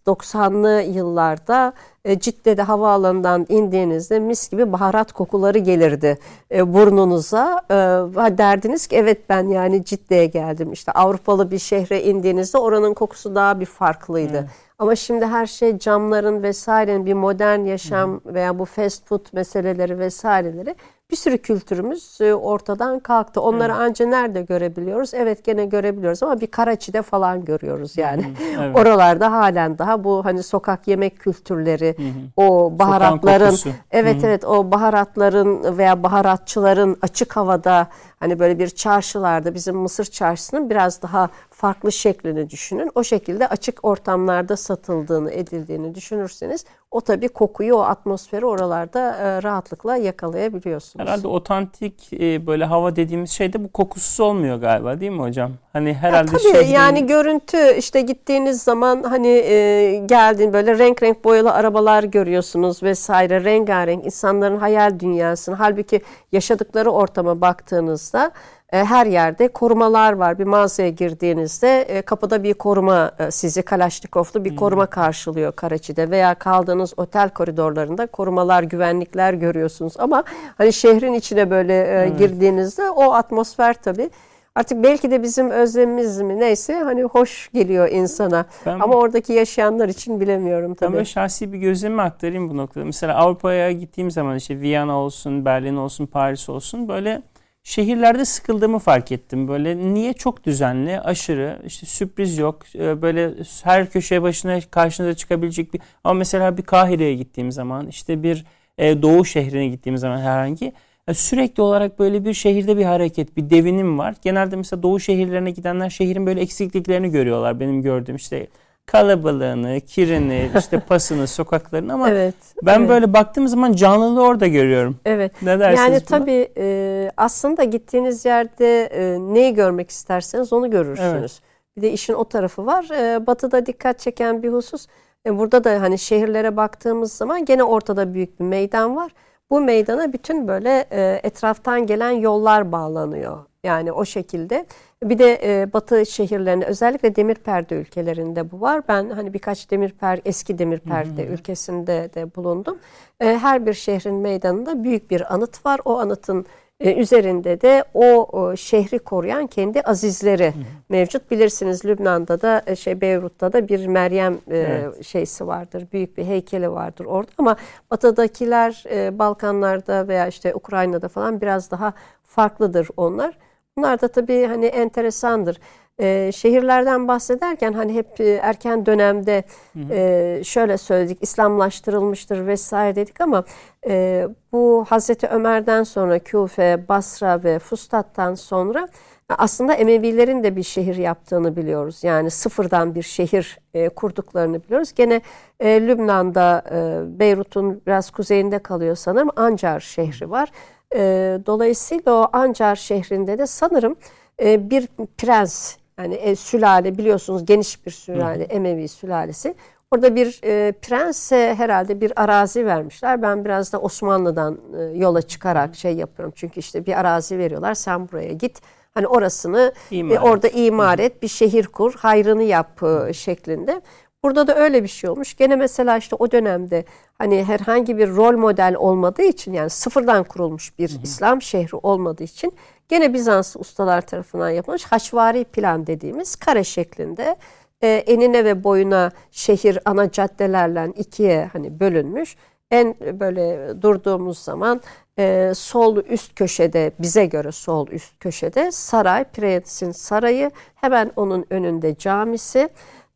[0.06, 1.74] 90'lı yıllarda
[2.06, 6.18] e, Cidde'de havaalanından indiğinizde mis gibi baharat kokuları gelirdi
[6.52, 7.62] e, burnunuza.
[7.72, 10.72] E, derdiniz ki evet ben yani Cidde'ye geldim.
[10.72, 14.38] İşte Avrupalı bir şehre indiğinizde oranın kokusu daha bir farklıydı.
[14.38, 14.50] Evet.
[14.80, 20.76] Ama şimdi her şey camların vesairenin bir modern yaşam veya bu fast food meseleleri vesaireleri
[21.12, 23.42] bir sürü kültürümüz e, ortadan kalktı.
[23.42, 23.82] Onları evet.
[23.82, 25.14] anca nerede görebiliyoruz?
[25.14, 28.34] Evet gene görebiliyoruz ama bir Karaçi'de falan görüyoruz yani.
[28.60, 28.78] Evet.
[28.80, 32.04] Oralarda halen daha bu hani sokak yemek kültürleri, hı.
[32.38, 33.58] o baharatların
[33.92, 34.28] evet hı.
[34.28, 37.88] evet o baharatların veya baharatçıların açık havada
[38.20, 41.30] hani böyle bir çarşılarda bizim Mısır çarşısının biraz daha
[41.64, 42.92] farklı şeklini düşünün.
[42.96, 49.98] O şekilde açık ortamlarda satıldığını, edildiğini düşünürseniz o tabii kokuyu, o atmosferi oralarda e, rahatlıkla
[49.98, 51.06] yakalayabiliyorsunuz.
[51.06, 55.52] Herhalde otantik e, böyle hava dediğimiz şey de bu kokusuz olmuyor galiba değil mi hocam?
[55.74, 56.74] Hani herhalde ya, tabii şehrin...
[56.74, 63.44] yani görüntü işte gittiğiniz zaman hani e, geldiğin böyle renk renk boyalı arabalar görüyorsunuz vesaire
[63.44, 68.32] rengarenk insanların hayal dünyasını halbuki yaşadıkları ortama baktığınızda
[68.78, 70.40] her yerde korumalar var.
[70.40, 74.58] Bir mağazaya girdiğinizde e, kapıda bir koruma e, sizi Kalaşnikovlu bir hmm.
[74.58, 79.94] koruma karşılıyor Karaçi'de veya kaldığınız otel koridorlarında korumalar, güvenlikler görüyorsunuz.
[79.98, 80.24] Ama
[80.58, 82.18] hani şehrin içine böyle hmm.
[82.18, 84.10] girdiğinizde o atmosfer tabii
[84.56, 88.46] Artık belki de bizim özlemimiz mi neyse hani hoş geliyor insana.
[88.66, 90.88] Ben, Ama oradaki yaşayanlar için bilemiyorum tabii.
[90.88, 92.86] Ben böyle şahsi bir gözlemi aktarayım bu noktada.
[92.86, 97.22] Mesela Avrupa'ya gittiğim zaman işte Viyana olsun, Berlin olsun, Paris olsun böyle
[97.64, 99.48] şehirlerde sıkıldığımı fark ettim.
[99.48, 102.64] Böyle niye çok düzenli, aşırı, işte sürpriz yok.
[102.76, 108.24] Ee, böyle her köşeye başına karşınıza çıkabilecek bir ama mesela bir Kahire'ye gittiğim zaman, işte
[108.24, 108.46] bir
[108.78, 110.74] e, doğu şehrine gittiğim zaman herhangi
[111.14, 114.16] sürekli olarak böyle bir şehirde bir hareket, bir devinim var.
[114.22, 117.60] Genelde mesela doğu şehirlerine gidenler şehrin böyle eksikliklerini görüyorlar.
[117.60, 118.48] Benim gördüğüm işte
[118.86, 122.90] kalabalığını, kirini, işte pasını, sokaklarını ama evet, ben evet.
[122.90, 124.98] böyle baktığım zaman canlılığı orada görüyorum.
[125.06, 125.42] Evet.
[125.42, 126.20] Ne dersiniz Yani buna?
[126.20, 131.20] tabii e, aslında gittiğiniz yerde e, neyi görmek isterseniz onu görürsünüz.
[131.20, 131.42] Evet.
[131.78, 132.86] Bir de işin o tarafı var.
[132.90, 134.88] E, batı'da dikkat çeken bir husus.
[135.26, 139.12] E, burada da hani şehirlere baktığımız zaman gene ortada büyük bir meydan var.
[139.50, 143.46] Bu meydana bütün böyle e, etraftan gelen yollar bağlanıyor.
[143.64, 144.66] Yani o şekilde.
[145.04, 148.84] Bir de e, batı şehirlerinde özellikle demir perde ülkelerinde bu var.
[148.88, 152.78] Ben hani birkaç demir per eski demir perde ülkesinde de bulundum.
[153.20, 155.80] E, her bir şehrin meydanında büyük bir anıt var.
[155.86, 156.46] O anıtın
[156.80, 160.64] e, üzerinde de o, o şehri koruyan kendi azizleri hı hı.
[160.90, 161.32] mevcut.
[161.32, 165.06] Bilirsiniz Lübnan'da da e, şey Beyrut'ta da bir Meryem e, evet.
[165.06, 165.88] şeysi vardır.
[165.94, 167.56] Büyük bir heykeli vardır orada ama
[167.92, 173.38] batıdakiler e, Balkanlarda veya işte Ukrayna'da falan biraz daha farklıdır onlar.
[173.78, 175.60] Bunlar da tabii hani enteresandır.
[176.00, 179.44] E, şehirlerden bahsederken hani hep e, erken dönemde
[179.90, 183.44] e, şöyle söyledik İslamlaştırılmıştır vesaire dedik ama
[183.88, 188.88] e, bu Hazreti Ömer'den sonra Küfe, Basra ve Fustat'tan sonra
[189.30, 192.04] aslında Emevilerin de bir şehir yaptığını biliyoruz.
[192.04, 194.94] Yani sıfırdan bir şehir e, kurduklarını biliyoruz.
[194.94, 195.22] Gene
[195.60, 200.52] e, Lübnan'da e, Beyrut'un biraz kuzeyinde kalıyor sanırım Ancar şehri var.
[200.96, 203.96] E, dolayısıyla o Ancar şehrinde de sanırım
[204.44, 208.48] e, bir prens yani e, sülale biliyorsunuz geniş bir sülale, Hı.
[208.48, 209.56] Emevi sülalesi.
[209.92, 213.22] Orada bir e, prense herhalde bir arazi vermişler.
[213.22, 216.34] Ben biraz da Osmanlı'dan e, yola çıkarak şey yapıyorum.
[216.36, 217.74] Çünkü işte bir arazi veriyorlar.
[217.74, 218.62] Sen buraya git.
[218.94, 223.82] Hani orasını imar e, orada imar et, bir şehir kur, hayrını yap e, şeklinde.
[224.24, 225.36] Burada da öyle bir şey olmuş.
[225.36, 226.86] Gene mesela işte o dönemde
[227.18, 231.00] hani herhangi bir rol model olmadığı için yani sıfırdan kurulmuş bir hı hı.
[231.04, 232.54] İslam şehri olmadığı için
[232.90, 237.36] Gene Bizans ustalar tarafından yapılmış haçvari plan dediğimiz kare şeklinde
[237.82, 242.36] e, enine ve boyuna şehir ana caddelerle ikiye hani bölünmüş.
[242.72, 244.82] En böyle durduğumuz zaman
[245.20, 251.98] e, sol üst köşede bize göre sol üst köşede saray, prensin sarayı hemen onun önünde
[251.98, 252.70] camisi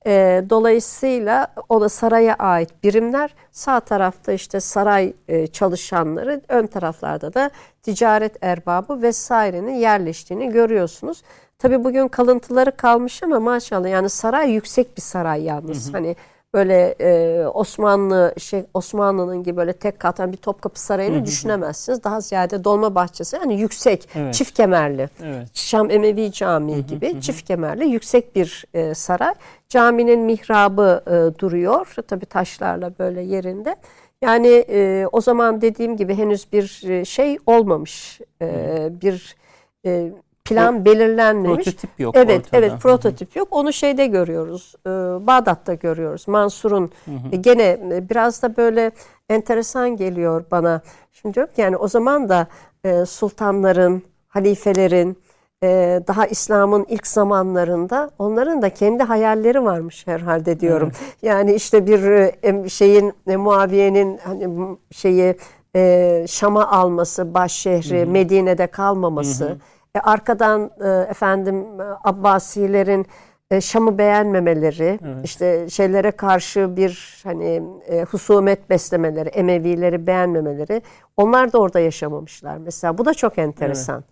[0.06, 3.36] e, dolayısıyla o da saraya ait birimler.
[3.52, 7.52] Sağ tarafta işte saray e, çalışanları, ön taraflarda da
[7.84, 11.24] ticaret erbabı vesairenin yerleştiğini görüyorsunuz.
[11.60, 15.86] Tabii bugün kalıntıları kalmış ama maşallah yani saray yüksek bir saray yalnız.
[15.86, 15.94] Hı hı.
[15.94, 16.16] Hani
[16.58, 22.04] böyle e, Osmanlı şey Osmanlı'nın gibi böyle tek katan bir Topkapı Sarayı'nı düşünemezsiniz.
[22.04, 24.34] Daha ziyade dolma bahçesi yani yüksek, evet.
[24.34, 25.10] çift kemerli.
[25.24, 25.48] Evet.
[25.54, 29.34] Şam Emevi Camii gibi çift kemerli yüksek bir e, saray.
[29.70, 31.96] Caminin mihrabı e, duruyor.
[32.08, 33.76] Tabii taşlarla böyle yerinde.
[34.22, 38.22] Yani e, o zaman dediğim gibi henüz bir e, şey olmamış.
[38.42, 39.36] E, bir
[39.86, 40.12] e,
[40.50, 41.66] plan belirlenmemiş.
[41.66, 42.58] Prototip yok Evet, ortada.
[42.58, 43.48] evet prototip yok.
[43.52, 44.76] Onu şeyde görüyoruz.
[44.86, 44.90] E,
[45.28, 46.28] Bağdat'ta görüyoruz.
[46.28, 46.92] Mansur'un
[47.32, 48.92] e, gene e, biraz da böyle
[49.30, 50.82] enteresan geliyor bana.
[51.14, 52.48] Şimdi diyorum ki yani o zaman da
[52.84, 55.18] e, sultanların, halifelerin,
[55.64, 60.92] e, daha İslam'ın ilk zamanlarında onların da kendi hayalleri varmış herhalde diyorum.
[60.92, 61.16] Evet.
[61.22, 62.04] Yani işte bir
[62.44, 65.36] e, şeyin e, Muaviye'nin hani şeyi
[65.76, 68.10] e, Şam'a alması, baş şehri, Hı-hı.
[68.10, 69.46] Medine'de kalmaması.
[69.46, 69.58] Hı-hı
[70.00, 71.66] arkadan e, efendim
[72.04, 73.06] Abbasilerin
[73.52, 75.26] e, Şam'ı beğenmemeleri, evet.
[75.26, 80.82] işte şeylere karşı bir hani e, husumet beslemeleri, Emevileri beğenmemeleri.
[81.18, 82.58] Onlar da orada yaşamamışlar.
[82.58, 83.96] Mesela bu da çok enteresan.
[83.96, 84.06] Evet.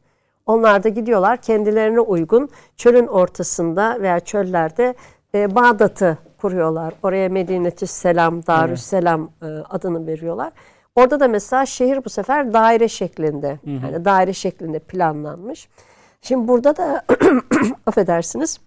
[0.46, 4.96] Onlar da gidiyorlar kendilerine uygun çölün ortasında veya çöllerde
[5.36, 6.94] e, Bağdat'ı kuruyorlar.
[7.04, 9.66] Oraya Medinetü Selam, Darüsselam evet.
[9.66, 10.52] e, adını veriyorlar.
[10.96, 13.86] Orada da mesela şehir bu sefer daire şeklinde, hı hı.
[13.86, 15.68] yani daire şeklinde planlanmış.
[16.22, 17.06] Şimdi burada da
[17.86, 18.60] affedersiniz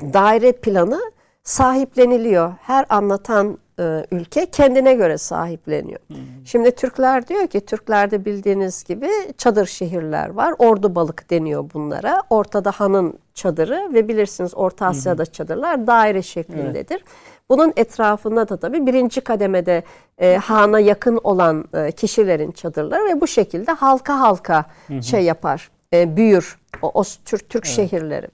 [0.00, 1.00] daire planı
[1.42, 2.52] sahipleniliyor.
[2.60, 6.00] Her anlatan e, ülke kendine göre sahipleniyor.
[6.06, 6.16] Hmm.
[6.44, 9.08] Şimdi Türkler diyor ki Türklerde bildiğiniz gibi
[9.38, 10.54] çadır şehirler var.
[10.58, 12.22] Ordu balık deniyor bunlara.
[12.30, 15.32] Ortada hanın çadırı ve bilirsiniz Orta Asya'da hmm.
[15.32, 17.04] çadırlar daire şeklindedir.
[17.04, 17.37] Evet.
[17.50, 19.82] Bunun etrafında da tabii birinci kademede
[20.18, 25.70] e, hana yakın olan e, kişilerin çadırları ve bu şekilde halka halka hı şey yapar,
[25.92, 27.76] e, büyür o, o Türk, Türk evet.
[27.76, 28.28] şehirleri.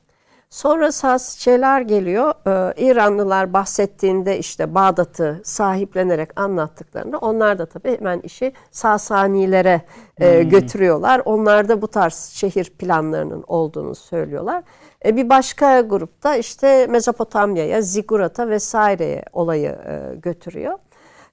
[0.55, 2.35] Sonra şeyler geliyor.
[2.47, 9.83] Ee, İranlılar bahsettiğinde işte Bağdat'ı sahiplenerek anlattıklarında onlar da tabii hemen işi Sasanilere
[10.21, 10.49] e, hmm.
[10.49, 11.23] götürüyorlar.
[11.25, 14.63] Onlar da bu tarz şehir planlarının olduğunu söylüyorlar.
[15.05, 20.79] E, bir başka grupta işte Mezopotamya'ya, Zigurat'a vesaireye olayı e, götürüyor.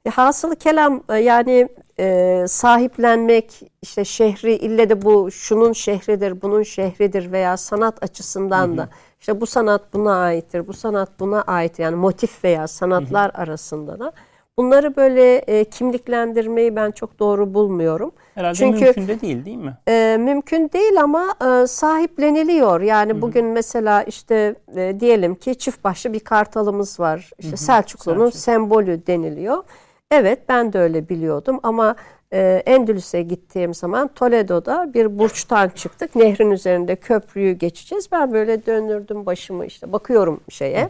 [0.06, 1.68] E, hasılı kelam e, yani
[2.00, 8.74] e, sahiplenmek işte şehri ille de bu şunun şehridir, bunun şehridir veya sanat açısından hı
[8.74, 8.78] hı.
[8.78, 8.90] da
[9.22, 13.42] işte bu sanat buna aittir, bu sanat buna ait yani motif veya sanatlar hı hı.
[13.42, 14.12] arasında da
[14.58, 18.12] bunları böyle e, kimliklendirmeyi ben çok doğru bulmuyorum.
[18.36, 19.78] Herhalde Çünkü, mümkün de değil değil mi?
[19.88, 22.82] E, mümkün değil ama e, sahipleniliyor.
[22.82, 23.22] Yani hı hı.
[23.22, 27.32] bugün mesela işte e, diyelim ki çift başlı bir kartalımız var.
[27.38, 28.42] İşte Selçuklu'nun Selçuk.
[28.42, 29.64] sembolü deniliyor.
[30.12, 31.96] Evet ben de öyle biliyordum ama
[32.34, 36.16] e, Endülüs'e gittiğim zaman Toledo'da bir burçtan çıktık.
[36.16, 38.12] Nehrin üzerinde köprüyü geçeceğiz.
[38.12, 40.82] Ben böyle döndürdüm başımı işte bakıyorum şeye.
[40.82, 40.90] Hı hı.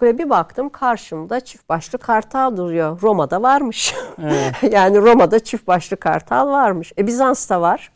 [0.00, 3.02] Böyle bir baktım karşımda çift başlı kartal duruyor.
[3.02, 3.94] Roma'da varmış.
[4.22, 4.54] Evet.
[4.72, 6.92] yani Roma'da çift başlı kartal varmış.
[6.98, 7.92] E Bizans'ta var.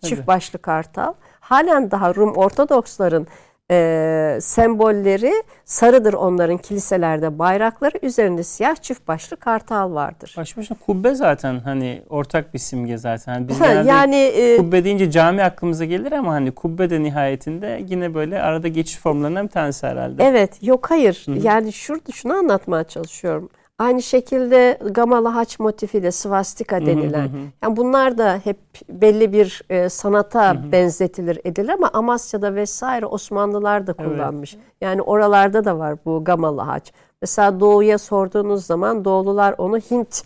[0.00, 0.08] Tabii.
[0.08, 1.12] Çift başlı kartal.
[1.40, 3.26] Halen daha Rum Ortodoksların
[3.70, 5.32] e, sembolleri
[5.64, 10.34] sarıdır onların kiliselerde bayrakları üzerinde siyah çift başlı kartal vardır.
[10.38, 13.32] Baş başına kubbe zaten hani ortak bir simge zaten.
[13.32, 17.82] Hani biz ha, yani e, kubbe deyince cami aklımıza gelir ama hani kubbe de nihayetinde
[17.88, 20.24] yine böyle arada geçiş formlarından bir tanesi herhalde.
[20.24, 21.38] Evet yok hayır Hı-hı.
[21.38, 23.48] yani şurada şunu anlatmaya çalışıyorum.
[23.78, 27.18] Aynı şekilde gamalı haç motifi de svastika denilen.
[27.18, 27.40] Hı hı hı.
[27.62, 28.58] Yani bunlar da hep
[28.88, 30.72] belli bir e, sanata hı hı.
[30.72, 34.54] benzetilir edilir ama Amasya'da vesaire Osmanlılar da kullanmış.
[34.54, 34.64] Evet.
[34.80, 36.92] Yani oralarda da var bu gamalı haç.
[37.22, 40.22] Mesela Doğu'ya sorduğunuz zaman Doğulular onu Hint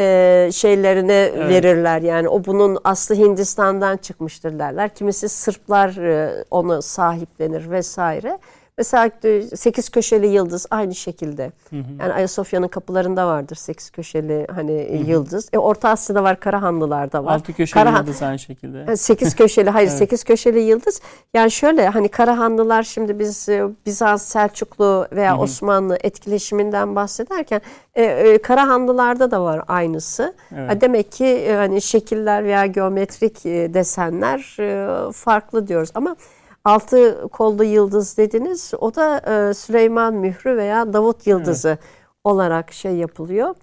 [0.00, 1.48] e, şeylerine evet.
[1.48, 2.02] verirler.
[2.02, 4.88] Yani o bunun aslı Hindistan'dan çıkmıştır derler.
[4.94, 8.38] Kimisi Sırplar e, onu sahiplenir vesaire.
[8.78, 9.10] Mesela
[9.54, 11.52] sekiz köşeli yıldız aynı şekilde.
[11.70, 11.82] Hı hı.
[12.00, 15.10] Yani Ayasofya'nın kapılarında vardır sekiz köşeli hani hı hı.
[15.10, 15.48] yıldız.
[15.52, 17.34] E, Orta Asya'da var, Karahanlılar'da var.
[17.34, 18.00] Altı köşeli Karahan...
[18.00, 18.96] yıldız aynı şekilde.
[18.96, 19.98] Sekiz köşeli, hayır evet.
[19.98, 21.00] sekiz köşeli yıldız.
[21.34, 25.40] Yani şöyle hani Karahanlılar şimdi biz e, Bizans, Selçuklu veya hı hı.
[25.40, 27.60] Osmanlı etkileşiminden bahsederken
[27.94, 30.34] e, e, Karahanlılarda da var aynısı.
[30.56, 30.80] Evet.
[30.80, 36.16] Demek ki e, hani şekiller veya geometrik e, desenler e, farklı diyoruz ama
[36.64, 38.72] altı kollu yıldız dediniz.
[38.78, 41.78] O da e, Süleyman mührü veya Davut yıldızı evet.
[42.24, 43.54] olarak şey yapılıyor.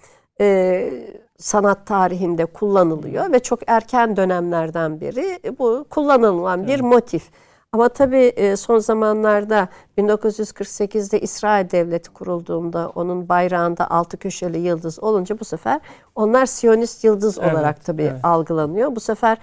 [0.41, 0.93] E,
[1.37, 6.69] sanat tarihinde kullanılıyor ve çok erken dönemlerden beri bu kullanılan evet.
[6.69, 7.29] bir motif.
[7.73, 15.39] Ama tabii e, son zamanlarda 1948'de İsrail Devleti kurulduğunda onun bayrağında altı köşeli yıldız olunca
[15.39, 15.81] bu sefer
[16.15, 18.19] onlar Siyonist yıldız evet, olarak tabii evet.
[18.23, 18.95] algılanıyor.
[18.95, 19.37] Bu sefer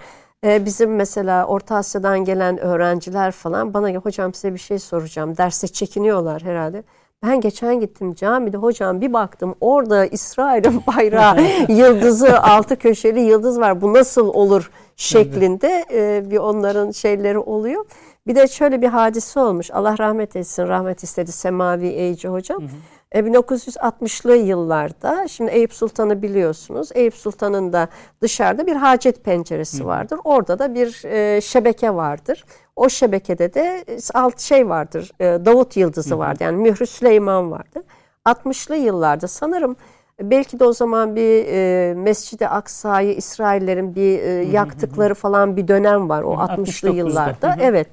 [0.45, 5.37] ee, bizim mesela Orta Asya'dan gelen öğrenciler falan bana hocam size bir şey soracağım.
[5.37, 6.83] Derste çekiniyorlar herhalde.
[7.23, 11.37] Ben geçen gittim camide hocam bir baktım orada İsrail'in bayrağı
[11.69, 13.81] yıldızı altı köşeli yıldız var.
[13.81, 17.85] Bu nasıl olur şeklinde e, bir onların şeyleri oluyor.
[18.27, 19.71] Bir de şöyle bir hadise olmuş.
[19.71, 20.67] Allah rahmet etsin.
[20.67, 22.61] Rahmet istedi Semavi Eyci hocam.
[22.61, 22.69] Hı hı.
[23.13, 26.89] 1960'lı e, yıllarda şimdi Eyüp Sultan'ı biliyorsunuz.
[26.93, 27.87] Eyüp Sultan'ın da
[28.21, 30.19] dışarıda bir hacet penceresi vardır.
[30.23, 32.45] Orada da bir e, şebeke vardır.
[32.75, 35.11] O şebekede de alt şey vardır.
[35.19, 36.43] E, Davut yıldızı vardı.
[36.43, 37.83] Yani Mührü Süleyman vardı.
[38.25, 39.75] 60'lı yıllarda sanırım
[40.21, 46.09] belki de o zaman bir e, Mescid-i Aksa'yı İsraillerin bir e, yaktıkları falan bir dönem
[46.09, 47.57] var o 60'lı yıllarda.
[47.61, 47.87] Evet.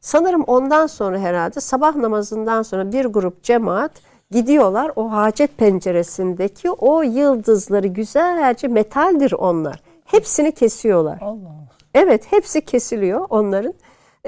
[0.00, 3.92] Sanırım ondan sonra herhalde sabah namazından sonra bir grup cemaat
[4.32, 9.82] Gidiyorlar o hacet penceresindeki o yıldızları güzelce metaldir onlar.
[10.04, 11.18] Hepsini kesiyorlar.
[11.20, 11.54] Allah.
[11.94, 13.74] Evet hepsi kesiliyor onların.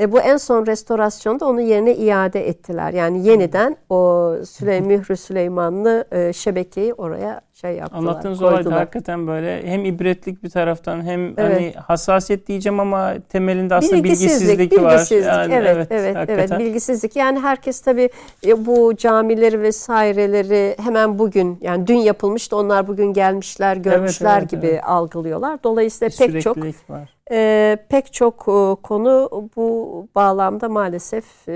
[0.00, 2.92] E, bu en son restorasyonda onu yerine iade ettiler.
[2.92, 7.98] Yani yeniden o Süley Mührü Süleymanlı e, şebekeyi oraya şey yaptılar.
[7.98, 11.38] Anlattığınız olay hakikaten böyle hem ibretlik bir taraftan hem evet.
[11.38, 14.92] hani hassasiyet diyeceğim ama temelinde aslında bilgisizlik, bilgisizlik var.
[14.92, 17.16] Bilgisizlik, yani, evet, evet, evet, evet, bilgisizlik.
[17.16, 18.10] Yani herkes tabii
[18.46, 24.50] e, bu camileri vesaireleri hemen bugün yani dün yapılmıştı onlar bugün gelmişler, görmüşler evet, evet,
[24.50, 24.84] gibi evet.
[24.84, 25.58] algılıyorlar.
[25.64, 26.56] Dolayısıyla bir pek çok
[26.88, 27.13] var.
[27.30, 31.54] E, pek çok e, konu bu bağlamda maalesef e,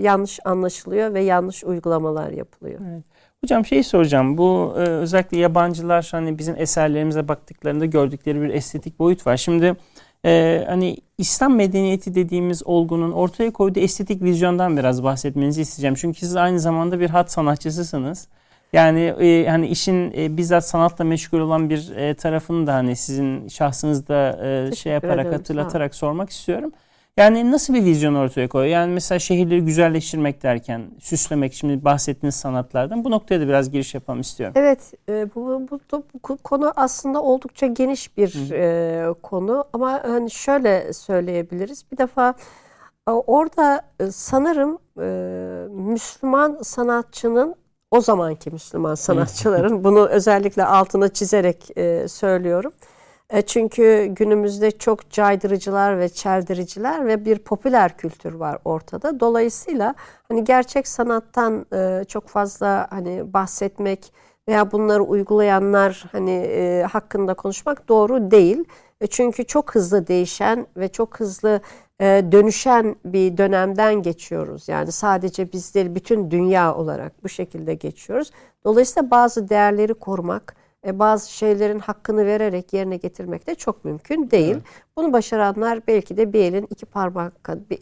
[0.00, 2.80] yanlış anlaşılıyor ve yanlış uygulamalar yapılıyor.
[2.92, 3.04] Evet.
[3.44, 4.38] Hocam şey soracağım.
[4.38, 9.36] Bu e, özellikle yabancılar hani bizim eserlerimize baktıklarında gördükleri bir estetik boyut var.
[9.36, 9.76] Şimdi
[10.24, 15.94] e, hani İslam medeniyeti dediğimiz olgunun ortaya koyduğu estetik vizyondan biraz bahsetmenizi isteyeceğim.
[15.94, 18.28] Çünkü siz aynı zamanda bir hat sanatçısısınız.
[18.72, 23.48] Yani e, hani işin e, bizzat sanatla meşgul olan bir e, tarafını da hani sizin
[23.48, 26.72] şahsınızda e, şey yaparak ederim, hatırlatarak sormak istiyorum.
[27.16, 28.72] Yani nasıl bir vizyon ortaya koyuyor?
[28.72, 34.20] Yani mesela şehirleri güzelleştirmek derken, süslemek, şimdi bahsettiğiniz sanatlardan bu noktaya da biraz giriş yapalım
[34.20, 34.54] istiyorum.
[34.56, 40.30] Evet, e, bu, bu, bu, bu konu aslında oldukça geniş bir e, konu ama hani
[40.30, 41.84] şöyle söyleyebiliriz.
[41.92, 42.34] Bir defa
[43.06, 45.08] orada e, sanırım e,
[45.70, 47.54] Müslüman sanatçının
[47.90, 52.72] o zamanki Müslüman sanatçıların bunu özellikle altına çizerek e, söylüyorum
[53.30, 59.20] e, çünkü günümüzde çok caydırıcılar ve çeldiriciler ve bir popüler kültür var ortada.
[59.20, 59.94] Dolayısıyla
[60.28, 64.12] hani gerçek sanattan e, çok fazla hani bahsetmek
[64.48, 68.64] veya bunları uygulayanlar hani e, hakkında konuşmak doğru değil.
[69.10, 71.60] Çünkü çok hızlı değişen ve çok hızlı
[72.00, 74.68] dönüşen bir dönemden geçiyoruz.
[74.68, 78.30] Yani sadece biz değil bütün dünya olarak bu şekilde geçiyoruz.
[78.64, 80.56] Dolayısıyla bazı değerleri korumak,
[80.86, 84.54] e, bazı şeylerin hakkını vererek yerine getirmek de çok mümkün değil.
[84.54, 84.62] Evet.
[84.96, 87.32] Bunu başaranlar belki de bir elin iki parmak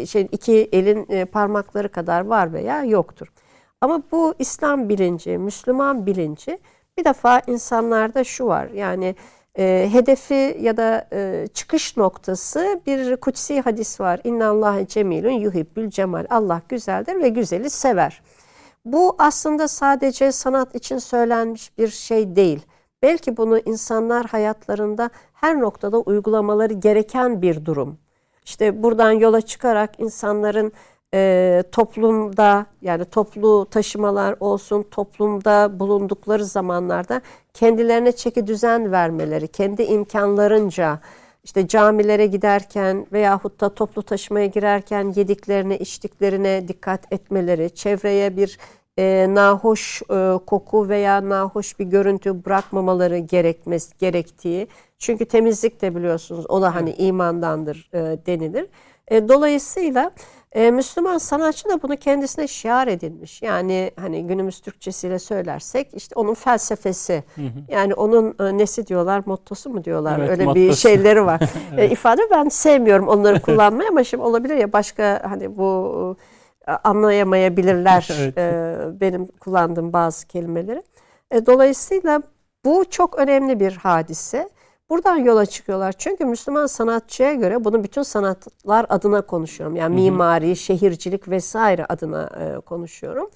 [0.06, 3.32] şey iki elin e, parmakları kadar var veya yoktur.
[3.80, 6.58] Ama bu İslam bilinci, Müslüman bilinci
[6.98, 8.68] bir defa insanlarda şu var.
[8.68, 9.14] Yani
[9.58, 14.20] e, hedefi ya da e, çıkış noktası bir kutsi hadis var.
[14.24, 16.26] İnna Allahe cemilun yuhibbül cemal.
[16.30, 18.22] Allah güzeldir ve güzeli sever.
[18.84, 22.66] Bu aslında sadece sanat için söylenmiş bir şey değil.
[23.02, 27.98] Belki bunu insanlar hayatlarında her noktada uygulamaları gereken bir durum.
[28.44, 30.72] İşte buradan yola çıkarak insanların
[31.14, 37.20] e, toplumda yani toplu taşımalar olsun toplumda bulundukları zamanlarda
[37.54, 41.00] kendilerine çeki düzen vermeleri, kendi imkanlarınca
[41.44, 48.58] işte camilere giderken veyahut da toplu taşımaya girerken yediklerine, içtiklerine dikkat etmeleri, çevreye bir
[48.98, 54.68] e, nahoş e, koku veya nahoş bir görüntü bırakmamaları gerekmez gerektiği.
[54.98, 58.66] Çünkü temizlik de biliyorsunuz o da hani imandandır e, denilir.
[59.08, 60.10] E, dolayısıyla
[60.56, 63.42] e, Müslüman sanatçı da bunu kendisine şiar edinmiş.
[63.42, 67.24] Yani hani günümüz Türkçesiyle söylersek işte onun felsefesi.
[67.34, 67.46] Hı hı.
[67.68, 70.18] Yani onun e, nesi diyorlar, mottosu mu diyorlar?
[70.18, 70.68] Evet, Öyle mottosu.
[70.68, 71.40] bir şeyleri var.
[71.72, 71.90] evet.
[71.90, 76.16] e, ifade ben sevmiyorum onları kullanmayı ama şimdi olabilir ya başka hani bu
[76.68, 78.38] e, anlayamayabilirler evet.
[78.38, 80.82] e, benim kullandığım bazı kelimeleri.
[81.30, 82.22] E, dolayısıyla
[82.64, 84.48] bu çok önemli bir hadise.
[84.90, 85.92] Buradan yola çıkıyorlar.
[85.92, 89.76] Çünkü Müslüman sanatçıya göre bunu bütün sanatlar adına konuşuyorum.
[89.76, 93.30] Yani mimari, şehircilik vesaire adına e, konuşuyorum.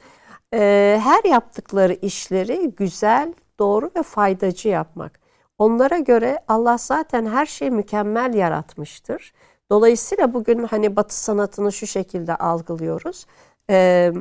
[0.54, 5.20] E, her yaptıkları işleri güzel, doğru ve faydacı yapmak.
[5.58, 9.32] Onlara göre Allah zaten her şeyi mükemmel yaratmıştır.
[9.70, 13.26] Dolayısıyla bugün hani Batı sanatını şu şekilde algılıyoruz.
[13.70, 14.12] E,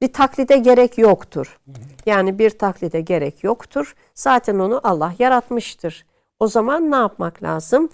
[0.00, 1.60] bir taklide gerek yoktur.
[2.06, 3.94] Yani bir taklide gerek yoktur.
[4.14, 6.04] Zaten onu Allah yaratmıştır.
[6.42, 7.88] O zaman ne yapmak lazım?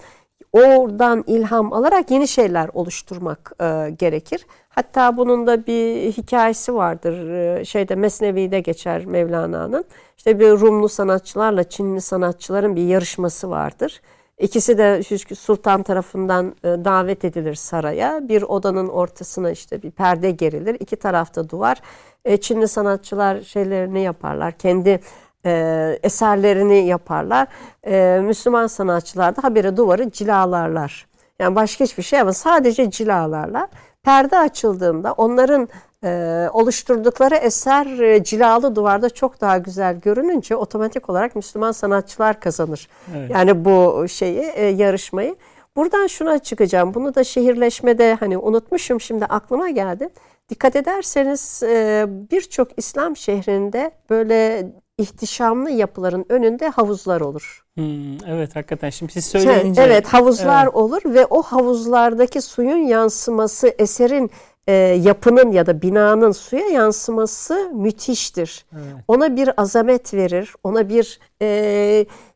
[0.53, 4.45] Oradan ilham alarak yeni şeyler oluşturmak e, gerekir.
[4.69, 7.29] Hatta bunun da bir hikayesi vardır.
[7.29, 9.85] E, şeyde Mesnevi'de geçer Mevlana'nın.
[10.17, 14.01] İşte bir Rumlu sanatçılarla Çinli sanatçıların bir yarışması vardır.
[14.39, 15.03] İkisi de
[15.35, 18.29] Sultan tarafından e, davet edilir saraya.
[18.29, 20.77] Bir odanın ortasına işte bir perde gerilir.
[20.79, 21.81] İki tarafta duvar.
[22.25, 24.51] E, Çinli sanatçılar şeylerini yaparlar.
[24.51, 24.99] Kendi
[25.45, 27.47] e, eserlerini yaparlar.
[27.87, 31.07] E, Müslüman sanatçılar da habire duvarı cilalarlar.
[31.39, 33.69] Yani başka hiçbir şey ama sadece cilalarlar.
[34.03, 35.69] Perde açıldığında onların
[36.03, 42.87] e, oluşturdukları eser e, cilalı duvarda çok daha güzel görününce otomatik olarak Müslüman sanatçılar kazanır.
[43.17, 43.31] Evet.
[43.31, 45.35] Yani bu şeyi e, yarışmayı.
[45.75, 46.93] Buradan şuna çıkacağım.
[46.93, 50.09] Bunu da şehirleşmede hani unutmuşum şimdi aklıma geldi.
[50.49, 54.67] Dikkat ederseniz e, birçok İslam şehrinde böyle
[54.99, 57.65] ihtişamlı yapıların önünde havuzlar olur.
[57.75, 59.81] Hmm, evet hakikaten şimdi siz söyleyince.
[59.81, 60.75] Evet havuzlar evet.
[60.75, 64.31] olur ve o havuzlardaki suyun yansıması eserin
[64.69, 68.65] e, yapının ya da binanın suya yansıması müthiştir.
[68.73, 69.03] Evet.
[69.07, 71.47] Ona bir azamet verir, ona bir e,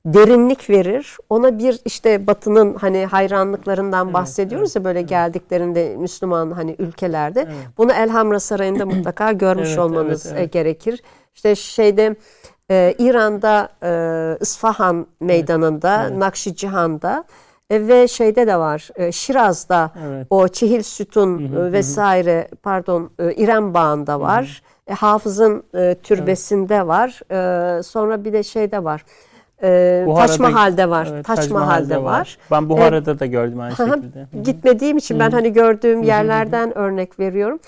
[0.06, 5.10] derinlik verir, ona bir işte Batı'nın hani hayranlıklarından evet, bahsediyoruz evet, ya böyle evet.
[5.10, 7.40] geldiklerinde Müslüman hani ülkelerde.
[7.40, 7.56] Evet.
[7.78, 10.54] Bunu Elhamra Sarayı'nda mutlaka görmüş evet, olmanız evet, evet.
[10.54, 11.04] gerekir.
[11.36, 12.16] İşte şeyde
[12.72, 16.58] e, İran'da e, İsfahan meydanında, evet, evet.
[16.58, 17.24] Cihan'da
[17.70, 20.28] e, ve şeyde de var e, Şiraz'da evet.
[20.30, 22.56] o Çihil Sütun hı hı, vesaire hı.
[22.56, 24.64] pardon e, İrem Bağı'nda var.
[24.86, 24.94] Hı hı.
[24.94, 26.88] E, Hafız'ın e, türbesinde evet.
[26.88, 27.22] var.
[27.80, 29.06] E, sonra bir de şeyde var.
[29.64, 31.08] E, Taç Mahal'de var.
[31.12, 32.04] Evet, Taç, Taç Mahal'de var.
[32.04, 32.38] var.
[32.52, 34.28] Ben Buhara'da e, da gördüm aynı şekilde.
[34.44, 37.60] Gitmediğim için ben hani gördüğüm yerlerden örnek veriyorum.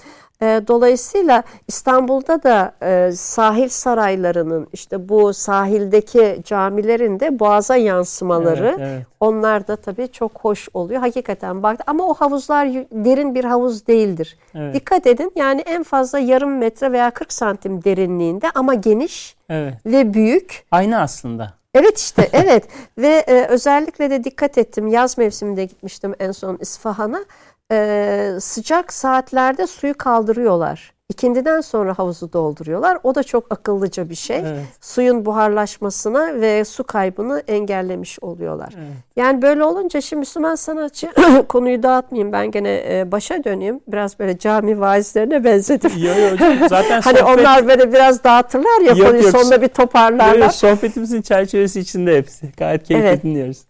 [0.42, 8.80] E, dolayısıyla İstanbul'da da e, sahil saraylarının işte bu sahildeki camilerin de boğaza yansımaları evet,
[8.80, 9.06] evet.
[9.20, 11.00] onlar da tabii çok hoş oluyor.
[11.02, 14.38] Hakikaten bak ama o havuzlar derin bir havuz değildir.
[14.56, 14.76] Evet.
[14.76, 19.74] Dikkat edin yani en fazla yarım metre veya 40 santim derinliğinde ama geniş evet.
[19.86, 20.66] ve büyük.
[20.72, 21.54] Aynı aslında.
[21.76, 22.68] Evet işte evet
[22.98, 27.26] ve e, özellikle de dikkat ettim yaz mevsiminde gitmiştim en son İsfahan'a
[27.72, 30.96] e, sıcak saatlerde suyu kaldırıyorlar.
[31.10, 32.98] İkindiden sonra havuzu dolduruyorlar.
[33.04, 34.38] O da çok akıllıca bir şey.
[34.38, 34.66] Evet.
[34.82, 38.74] Suyun buharlaşmasına ve su kaybını engellemiş oluyorlar.
[38.78, 38.88] Evet.
[39.16, 41.12] Yani böyle olunca şimdi Müslüman sanatçı
[41.50, 43.80] konuyu dağıtmayayım ben gene başa döneyim.
[43.88, 45.92] Biraz böyle cami vaizlerine benzedim.
[45.98, 47.40] Yok yok hocam zaten Hani sohbet...
[47.40, 50.34] onlar böyle biraz dağıtırlar ya yok, konuyu yok, sonunda bir toparlarlar.
[50.34, 52.52] Yok, yok, sohbetimizin çerçevesi içinde hepsi.
[52.58, 53.24] Gayet keyifli evet.
[53.24, 53.66] dinliyoruz.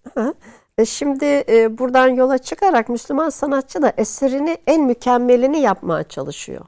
[0.77, 6.65] E, şimdi e, buradan yola çıkarak Müslüman sanatçı da eserini en mükemmelini yapmaya çalışıyor.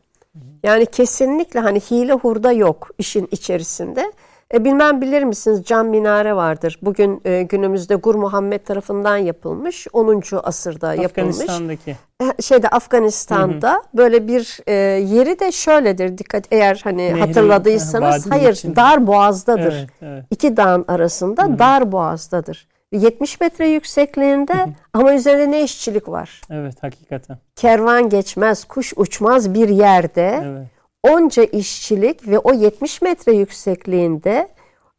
[0.64, 4.12] Yani kesinlikle hani hile hurda yok işin içerisinde.
[4.54, 6.80] E, bilmem bilir misiniz cam minare vardır.
[6.82, 9.88] Bugün e, günümüzde Gur Muhammed tarafından yapılmış.
[9.94, 10.22] 10.
[10.44, 11.36] asırda yapılmış.
[11.36, 11.96] Afganistan'daki.
[12.22, 13.98] E, şeyde Afganistan'da hı hı.
[13.98, 16.18] böyle bir e, yeri de şöyledir.
[16.18, 18.76] Dikkat eğer hani Nehri, hatırladıysanız hayır içinde.
[18.76, 19.74] dar boğazdadır.
[19.74, 20.24] Evet, evet.
[20.32, 21.60] İki dağın arasında hı hı.
[21.60, 22.68] dar boğazdadır.
[22.92, 24.54] 70 metre yüksekliğinde
[24.94, 26.42] ama üzerinde ne işçilik var?
[26.50, 27.38] Evet hakikaten.
[27.56, 30.42] Kervan geçmez, kuş uçmaz bir yerde.
[30.46, 30.68] Evet
[31.04, 34.50] onca işçilik ve o 70 metre yüksekliğinde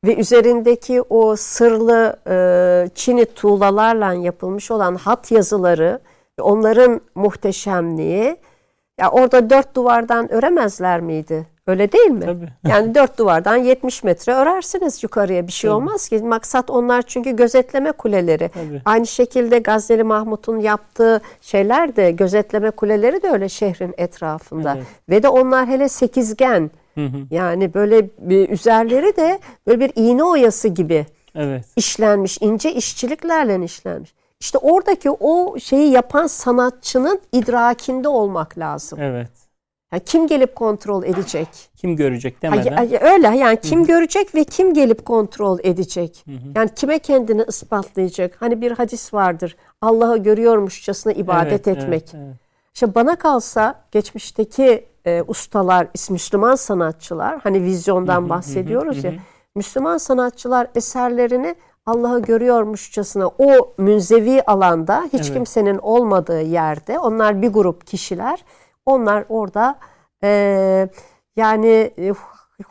[0.05, 2.37] ve üzerindeki o sırlı e,
[2.95, 6.01] çini tuğlalarla yapılmış olan hat yazıları
[6.41, 8.37] onların muhteşemliği
[9.01, 11.47] ya orada dört duvardan öremezler miydi?
[11.69, 12.25] Öyle değil mi?
[12.25, 12.49] Tabii.
[12.69, 15.77] Yani dört duvardan 70 metre örersiniz yukarıya bir şey Tabii.
[15.77, 16.19] olmaz ki.
[16.19, 18.51] Maksat onlar çünkü gözetleme kuleleri.
[18.55, 18.83] Tabii.
[18.85, 24.75] Aynı şekilde Gazeli Mahmut'un yaptığı şeyler de gözetleme kuleleri de öyle şehrin etrafında.
[24.77, 24.87] Evet.
[25.09, 26.71] Ve de onlar hele sekizgen.
[26.95, 27.17] Hı hı.
[27.31, 31.65] Yani böyle bir, üzerleri de böyle bir iğne oyası gibi evet.
[31.77, 34.15] işlenmiş, ince işçiliklerle işlenmiş.
[34.41, 39.01] İşte oradaki o şeyi yapan sanatçının idrakinde olmak lazım.
[39.01, 39.48] Evet.
[39.93, 41.49] Yani kim gelip kontrol edecek?
[41.77, 42.77] Kim görecek demeden.
[42.77, 43.87] Hayır, öyle yani kim Hı-hı.
[43.87, 46.25] görecek ve kim gelip kontrol edecek?
[46.27, 46.53] Hı-hı.
[46.55, 48.37] Yani kime kendini ispatlayacak?
[48.39, 49.57] Hani bir hadis vardır.
[49.81, 52.03] Allah'ı görüyormuşçasına ibadet evet, etmek.
[52.03, 52.37] Evet, evet.
[52.75, 59.13] İşte bana kalsa geçmişteki e, ustalar, Müslüman sanatçılar, hani vizyondan Hı-hı, bahsediyoruz hı-hı, ya.
[59.55, 61.55] Müslüman sanatçılar eserlerini
[61.87, 65.33] Allah'ı görüyormuşçasına o münzevi alanda hiç evet.
[65.33, 68.45] kimsenin olmadığı yerde onlar bir grup kişiler
[68.89, 69.79] onlar orada
[70.25, 70.89] e,
[71.37, 72.13] yani e,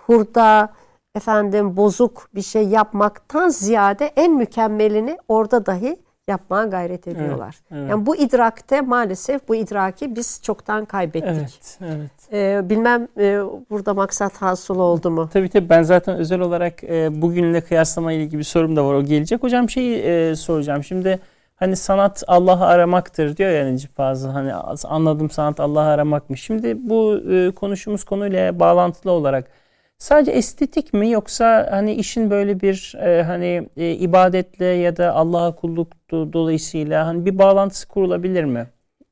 [0.06, 0.70] hurda
[1.16, 5.98] efendim bozuk bir şey yapmaktan ziyade en mükemmelini orada dahi
[6.28, 7.56] yapmaya gayret ediyorlar.
[7.72, 7.90] Evet, evet.
[7.90, 11.30] Yani bu idrakte maalesef bu idraki biz çoktan kaybettik.
[11.30, 12.34] Evet, evet.
[12.34, 13.40] Ee, bilmem e,
[13.70, 15.30] burada maksat hasıl oldu mu?
[15.34, 19.04] Tabii tabii ben zaten özel olarak e, bugünle kıyaslama ilgili bir sorum da var o
[19.04, 19.44] gelecek.
[19.44, 21.20] Hocam şeyi e, soracağım şimdi
[21.58, 24.30] hani sanat Allah'ı aramaktır diyor ya Necip Fazıl.
[24.30, 24.54] Hani
[24.84, 26.42] anladım sanat Allah'ı aramakmış.
[26.44, 29.52] Şimdi bu e, konuştuğumuz konuyla bağlantılı olarak
[29.98, 35.56] sadece estetik mi yoksa hani işin böyle bir e, hani e, ibadetle ya da Allah'a
[35.56, 38.68] kulluk dolayısıyla hani bir bağlantısı kurulabilir mi?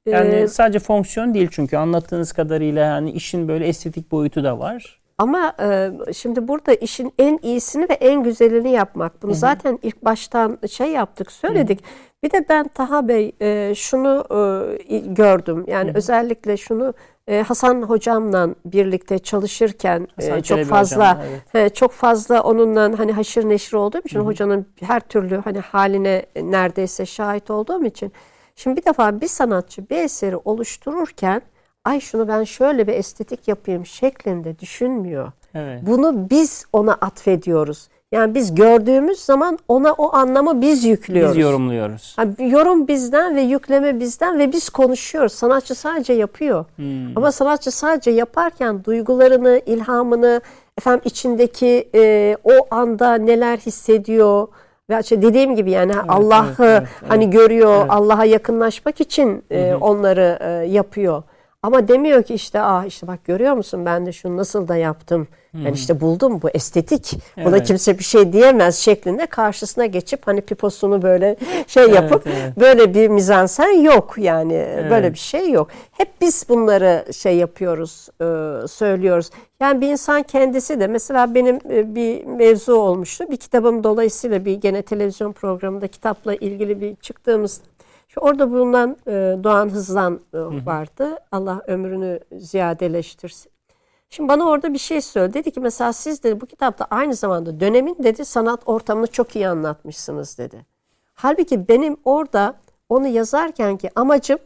[0.05, 4.99] Yani ee, sadece fonksiyon değil çünkü anlattığınız kadarıyla hani işin böyle estetik boyutu da var.
[5.17, 9.23] Ama e, şimdi burada işin en iyisini ve en güzelini yapmak.
[9.23, 9.39] Bunu Hı-hı.
[9.39, 11.81] zaten ilk baştan şey yaptık, söyledik.
[11.81, 11.89] Hı-hı.
[12.23, 14.25] Bir de ben Taha Bey e, şunu
[14.89, 15.63] e, gördüm.
[15.67, 15.97] Yani Hı-hı.
[15.97, 16.93] özellikle şunu
[17.27, 21.71] e, Hasan hocamla birlikte çalışırken e, çok fazla hocam, evet.
[21.71, 24.25] he, çok fazla onunla hani haşır neşir olduğum için Hı-hı.
[24.25, 28.11] hocanın her türlü hani haline neredeyse şahit olduğum için
[28.55, 31.41] şimdi bir defa bir sanatçı bir eseri oluştururken
[31.85, 35.31] ay şunu ben şöyle bir estetik yapayım şeklinde düşünmüyor.
[35.55, 35.81] Evet.
[35.87, 37.87] Bunu biz ona atfediyoruz.
[38.11, 41.35] Yani biz gördüğümüz zaman ona o anlamı biz yüklüyoruz.
[41.35, 42.15] Biz yorumluyoruz.
[42.19, 45.31] Yani yorum bizden ve yükleme bizden ve biz konuşuyoruz.
[45.31, 46.65] Sanatçı sadece yapıyor.
[46.75, 47.17] Hmm.
[47.17, 50.41] Ama sanatçı sadece yaparken duygularını, ilhamını,
[50.77, 54.47] efendim içindeki e, o anda neler hissediyor,
[54.89, 57.85] ve işte dediğim gibi yani evet, Allah'ı evet, evet, hani evet, görüyor, evet.
[57.89, 61.23] Allah'a yakınlaşmak için e, onları e, yapıyor.
[61.65, 65.27] Ama demiyor ki işte ah işte bak görüyor musun ben de şunu nasıl da yaptım.
[65.51, 65.65] Hmm.
[65.65, 67.13] Yani işte buldum bu estetik.
[67.37, 67.47] Evet.
[67.47, 71.35] Buna kimse bir şey diyemez şeklinde karşısına geçip hani piposunu böyle
[71.67, 72.59] şey yapıp evet, evet.
[72.59, 74.91] böyle bir mizansen yok yani evet.
[74.91, 75.67] böyle bir şey yok.
[75.91, 79.29] Hep biz bunları şey yapıyoruz, e, söylüyoruz.
[79.59, 83.25] Yani bir insan kendisi de mesela benim e, bir mevzu olmuştu.
[83.31, 87.61] Bir kitabım dolayısıyla bir gene televizyon programında kitapla ilgili bir çıktığımız
[88.17, 89.11] orada bulunan e,
[89.43, 91.17] Doğan Hızlan e, vardı.
[91.31, 93.51] Allah ömrünü ziyadeleştirsin.
[94.09, 95.33] Şimdi bana orada bir şey söyledi.
[95.33, 99.47] Dedi ki mesela siz dedi bu kitapta aynı zamanda dönemin dedi sanat ortamını çok iyi
[99.47, 100.65] anlatmışsınız dedi.
[101.13, 102.55] Halbuki benim orada
[102.89, 104.39] onu yazarken ki amacım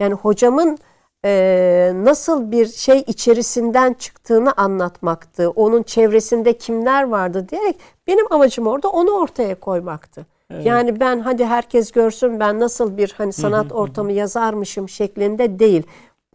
[0.00, 0.78] yani hocamın
[1.24, 5.50] e, nasıl bir şey içerisinden çıktığını anlatmaktı.
[5.50, 10.26] Onun çevresinde kimler vardı diyerek benim amacım orada onu ortaya koymaktı.
[10.50, 10.66] Evet.
[10.66, 15.82] Yani ben hadi herkes görsün ben nasıl bir hani sanat ortamı yazarmışım şeklinde değil.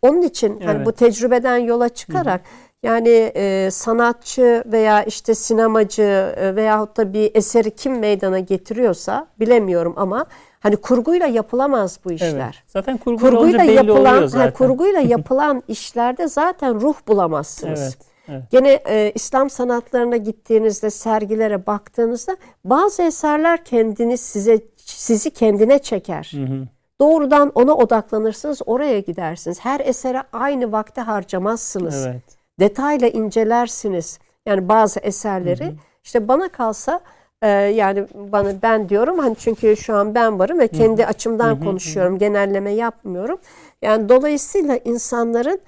[0.02, 0.76] Onun için hani evet.
[0.76, 2.42] hani bu tecrübeden yola çıkarak
[2.84, 9.94] yani e, sanatçı veya işte sinemacı e, veyahut da bir eseri kim meydana getiriyorsa bilemiyorum
[9.98, 10.26] ama
[10.60, 12.32] hani kurguyla yapılamaz bu işler.
[12.34, 12.56] Evet.
[12.68, 14.46] Zaten kurguyla, kurguyla belli yapılan zaten.
[14.46, 17.82] Yani kurguyla yapılan işlerde zaten ruh bulamazsınız.
[17.82, 18.13] Evet.
[18.28, 18.44] Evet.
[18.52, 26.32] Gene e, İslam sanatlarına gittiğinizde sergilere baktığınızda bazı eserler kendini size sizi kendine çeker.
[26.36, 26.68] Hı hı.
[27.02, 29.60] Doğrudan ona odaklanırsınız, oraya gidersiniz.
[29.60, 32.06] Her esere aynı vakti harcamazsınız.
[32.06, 32.22] Evet.
[32.60, 34.20] Detayla incelersiniz.
[34.46, 35.76] Yani bazı eserleri hı hı.
[36.04, 37.00] İşte bana kalsa
[37.42, 42.18] e, yani bana ben diyorum hani çünkü şu an ben varım ve kendi açımdan konuşuyorum.
[42.18, 43.38] Genelleme yapmıyorum.
[43.82, 45.60] Yani dolayısıyla insanların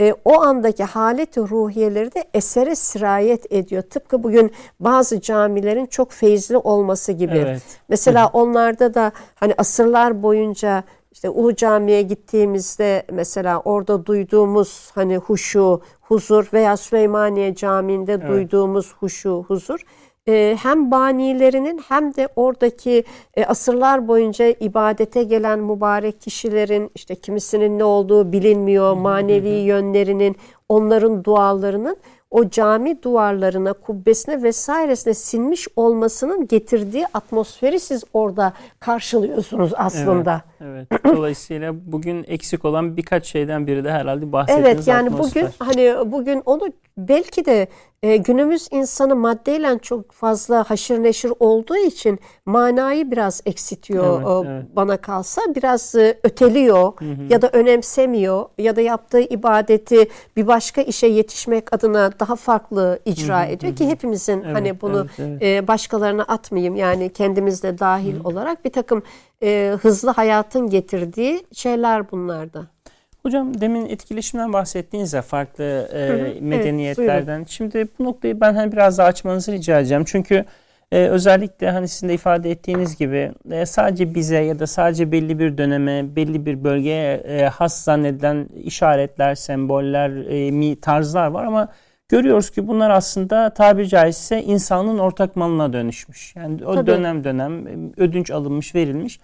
[0.00, 3.82] e, o andaki haleti ruhiyeleri de esere sirayet ediyor.
[3.82, 7.38] Tıpkı bugün bazı camilerin çok feyizli olması gibi.
[7.38, 7.62] Evet.
[7.88, 15.80] Mesela onlarda da hani asırlar boyunca işte Ulu Cami'ye gittiğimizde mesela orada duyduğumuz hani huşu,
[16.00, 18.28] huzur veya Süleymaniye Camii'nde evet.
[18.28, 19.80] duyduğumuz huşu, huzur
[20.28, 23.04] e, hem banilerinin hem de oradaki
[23.34, 30.36] e, asırlar boyunca ibadete gelen mübarek kişilerin işte kimisinin ne olduğu bilinmiyor, manevi yönlerinin,
[30.68, 31.96] onların dualarının
[32.34, 40.42] o cami duvarlarına, kubbesine vesairesine sinmiş olmasının getirdiği atmosferi siz orada karşılıyorsunuz aslında.
[40.60, 40.86] Evet.
[40.90, 41.04] evet.
[41.16, 45.42] Dolayısıyla bugün eksik olan birkaç şeyden biri de herhalde bahsettiğiniz Evet yani atmosfer.
[45.42, 46.62] bugün hani bugün onu
[46.98, 47.68] belki de
[48.04, 54.76] e, günümüz insanı maddeyle çok fazla haşır neşir olduğu için manayı biraz eksitiyor evet, evet.
[54.76, 55.42] bana kalsa.
[55.56, 57.32] Biraz e, öteliyor hı hı.
[57.32, 63.42] ya da önemsemiyor ya da yaptığı ibadeti bir başka işe yetişmek adına daha farklı icra
[63.42, 63.76] hı hı, ediyor hı.
[63.76, 65.64] ki hepimizin evet, hani bunu evet, evet.
[65.64, 68.28] E, başkalarına atmayayım yani kendimizde dahil hı.
[68.28, 69.02] olarak bir takım
[69.42, 72.73] e, hızlı hayatın getirdiği şeyler bunlarda.
[73.26, 77.38] Hocam demin etkileşimden bahsettiğiniz ya farklı e, medeniyetlerden.
[77.38, 80.04] Evet, Şimdi bu noktayı ben hani biraz daha açmanızı rica edeceğim.
[80.06, 80.44] Çünkü
[80.92, 85.38] e, özellikle hani sizin de ifade ettiğiniz gibi e, sadece bize ya da sadece belli
[85.38, 91.68] bir döneme, belli bir bölgeye e, has zannedilen işaretler, semboller, e, mi, tarzlar var ama
[92.08, 96.36] görüyoruz ki bunlar aslında tabiri caizse insanın ortak malına dönüşmüş.
[96.36, 96.86] Yani o Tabii.
[96.86, 97.66] dönem dönem
[97.96, 99.20] ödünç alınmış, verilmiş.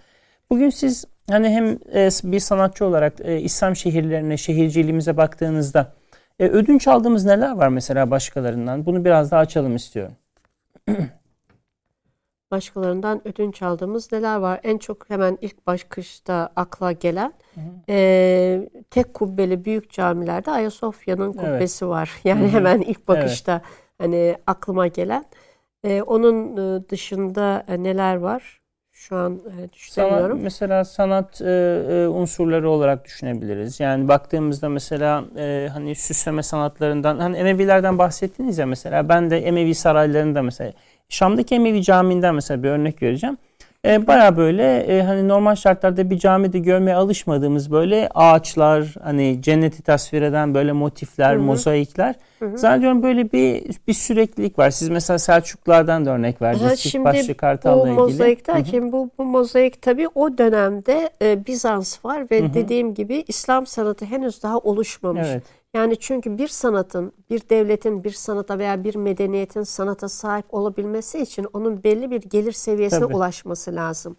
[0.49, 5.93] Bugün siz hani hem e, bir sanatçı olarak e, İslam şehirlerine, şehirciliğimize baktığınızda
[6.39, 8.85] e, ödünç aldığımız neler var mesela başkalarından?
[8.85, 10.15] Bunu biraz daha açalım istiyorum.
[12.51, 14.59] Başkalarından ödünç aldığımız neler var?
[14.63, 17.33] En çok hemen ilk bakışta akla gelen
[17.89, 21.91] e, tek kubbeli büyük camilerde Ayasofya'nın kubbesi evet.
[21.91, 22.11] var.
[22.23, 22.49] Yani hı hı.
[22.49, 23.63] hemen ilk bakışta evet.
[23.97, 25.25] hani aklıma gelen.
[25.83, 26.55] E, onun
[26.89, 28.60] dışında neler var?
[29.01, 30.37] Şu an e, düşünemiyorum.
[30.37, 33.79] Sanat, mesela sanat e, e, unsurları olarak düşünebiliriz.
[33.79, 39.75] Yani baktığımızda mesela e, hani süsleme sanatlarından hani Emevilerden bahsettiniz ya mesela ben de Emevi
[39.75, 40.73] saraylarında mesela
[41.09, 43.37] Şam'daki Emevi Camii'nden mesela bir örnek vereceğim.
[43.85, 49.81] E, Baya böyle e, hani normal şartlarda bir camide görmeye alışmadığımız böyle ağaçlar, hani cenneti
[49.81, 51.43] tasvir eden böyle motifler, Hı-hı.
[51.43, 52.15] mozaikler.
[52.39, 52.57] Hı-hı.
[52.57, 54.69] Zannediyorum böyle bir bir süreklilik var.
[54.69, 56.79] Siz mesela Selçuklulardan da örnek verdiniz.
[56.79, 62.31] Şimdi Başlı Kartal'la bu mozaik derken bu, bu mozaik tabii o dönemde e, Bizans var
[62.31, 62.53] ve Hı-hı.
[62.53, 65.27] dediğim gibi İslam sanatı henüz daha oluşmamış.
[65.31, 65.43] Evet.
[65.73, 71.47] Yani çünkü bir sanatın, bir devletin bir sanata veya bir medeniyetin sanata sahip olabilmesi için
[71.53, 73.15] onun belli bir gelir seviyesine Tabii.
[73.15, 74.17] ulaşması lazım.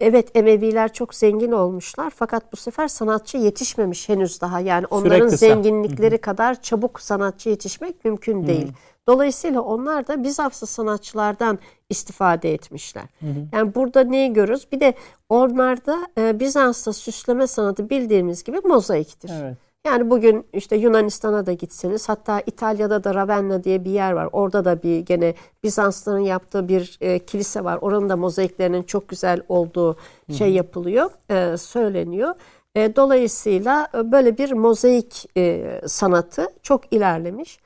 [0.00, 4.60] Evet Emeviler çok zengin olmuşlar fakat bu sefer sanatçı yetişmemiş henüz daha.
[4.60, 8.72] Yani onların zenginlikleri kadar çabuk sanatçı yetişmek mümkün değil.
[9.06, 11.58] Dolayısıyla onlar da Bizanslı sanatçılardan
[11.90, 13.04] istifade etmişler.
[13.20, 13.46] Hı hı.
[13.52, 14.72] Yani burada neyi görürüz?
[14.72, 14.94] Bir de
[15.28, 19.30] onlarda e, Bizans'ta süsleme sanatı bildiğimiz gibi mozaiktir.
[19.42, 19.71] Evet.
[19.86, 24.28] Yani bugün işte Yunanistan'a da gitseniz hatta İtalya'da da Ravenna diye bir yer var.
[24.32, 27.78] Orada da bir gene Bizanslıların yaptığı bir e, kilise var.
[27.80, 29.96] Oranın da mozaiklerinin çok güzel olduğu
[30.38, 30.56] şey Hı-hı.
[30.56, 32.34] yapılıyor, e, söyleniyor.
[32.74, 37.58] E, dolayısıyla e, böyle bir mozaik e, sanatı çok ilerlemiş.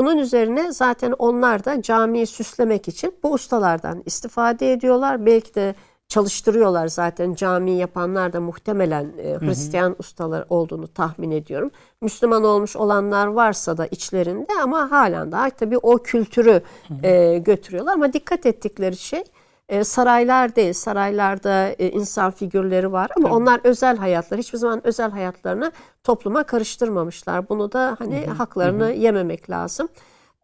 [0.00, 5.26] Bunun üzerine zaten onlar da camiyi süslemek için bu ustalardan istifade ediyorlar.
[5.26, 5.74] Belki de
[6.10, 9.96] çalıştırıyorlar zaten cami yapanlar da muhtemelen e, Hristiyan hı hı.
[9.98, 11.70] ustalar olduğunu tahmin ediyorum.
[12.00, 17.06] Müslüman olmuş olanlar varsa da içlerinde ama halen daha tabii o kültürü hı hı.
[17.06, 19.24] E, götürüyorlar ama dikkat ettikleri şey
[19.68, 20.72] e, saraylar değil.
[20.72, 23.36] Saraylarda e, insan figürleri var ama Tabii.
[23.36, 24.38] onlar özel hayatlar.
[24.38, 25.72] Hiçbir zaman özel hayatlarını
[26.04, 27.48] topluma karıştırmamışlar.
[27.48, 28.34] Bunu da hani hı hı.
[28.34, 28.92] haklarını hı hı.
[28.92, 29.88] yememek lazım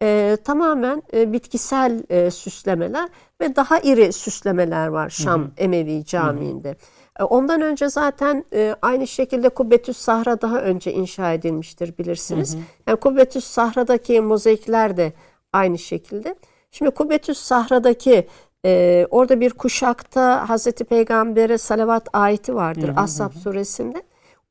[0.01, 3.09] e, tamamen e, bitkisel e, süslemeler
[3.41, 5.51] ve daha iri süslemeler var Şam hı hı.
[5.57, 6.75] Emevi Camii'nde.
[7.19, 12.53] E, ondan önce zaten e, aynı şekilde Kubbetüs Sahra daha önce inşa edilmiştir bilirsiniz.
[12.53, 12.63] Hı hı.
[12.87, 15.13] Yani Kubbetüs Sahra'daki mozaikler de
[15.53, 16.35] aynı şekilde.
[16.71, 18.27] Şimdi Kubbetüs Sahra'daki
[18.65, 24.03] e, orada bir kuşakta Hazreti Peygamber'e salavat ayeti vardır Ashab suresinde.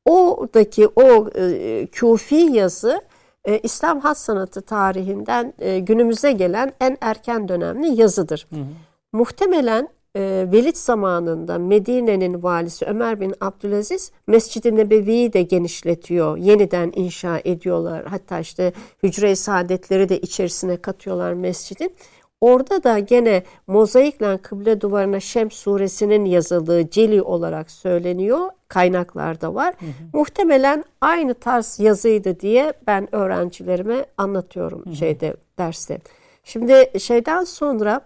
[0.05, 3.01] Oradaki o e, küfi yazı
[3.47, 8.47] e, İslam has sanatı tarihinden e, günümüze gelen en erken dönemli yazıdır.
[8.51, 8.65] Hı hı.
[9.13, 16.37] Muhtemelen e, Velid zamanında Medine'nin valisi Ömer bin Abdülaziz Mescid-i Nebevi'yi de genişletiyor.
[16.37, 18.05] Yeniden inşa ediyorlar.
[18.07, 18.73] Hatta işte
[19.03, 21.95] hücre-i saadetleri de içerisine katıyorlar mescidin.
[22.41, 28.51] Orada da gene mozaikle kıble duvarına Şems suresinin yazıldığı celi olarak söyleniyor.
[28.69, 29.75] Kaynaklarda var.
[29.79, 29.91] Hı hı.
[30.13, 34.97] Muhtemelen aynı tarz yazıydı diye ben öğrencilerime anlatıyorum hı hı.
[34.97, 35.99] şeyde derste.
[36.45, 38.01] Şimdi şeyden sonra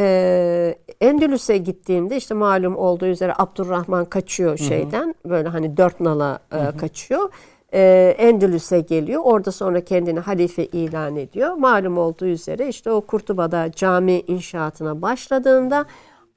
[0.00, 5.06] e, Endülüs'e gittiğinde işte malum olduğu üzere Abdurrahman kaçıyor şeyden.
[5.22, 5.30] Hı hı.
[5.30, 6.76] Böyle hani dört nala e, hı hı.
[6.76, 7.30] kaçıyor
[7.74, 9.22] e, Endülüs'e geliyor.
[9.24, 11.54] Orada sonra kendini halife ilan ediyor.
[11.54, 15.84] Malum olduğu üzere işte o Kurtuba'da cami inşaatına başladığında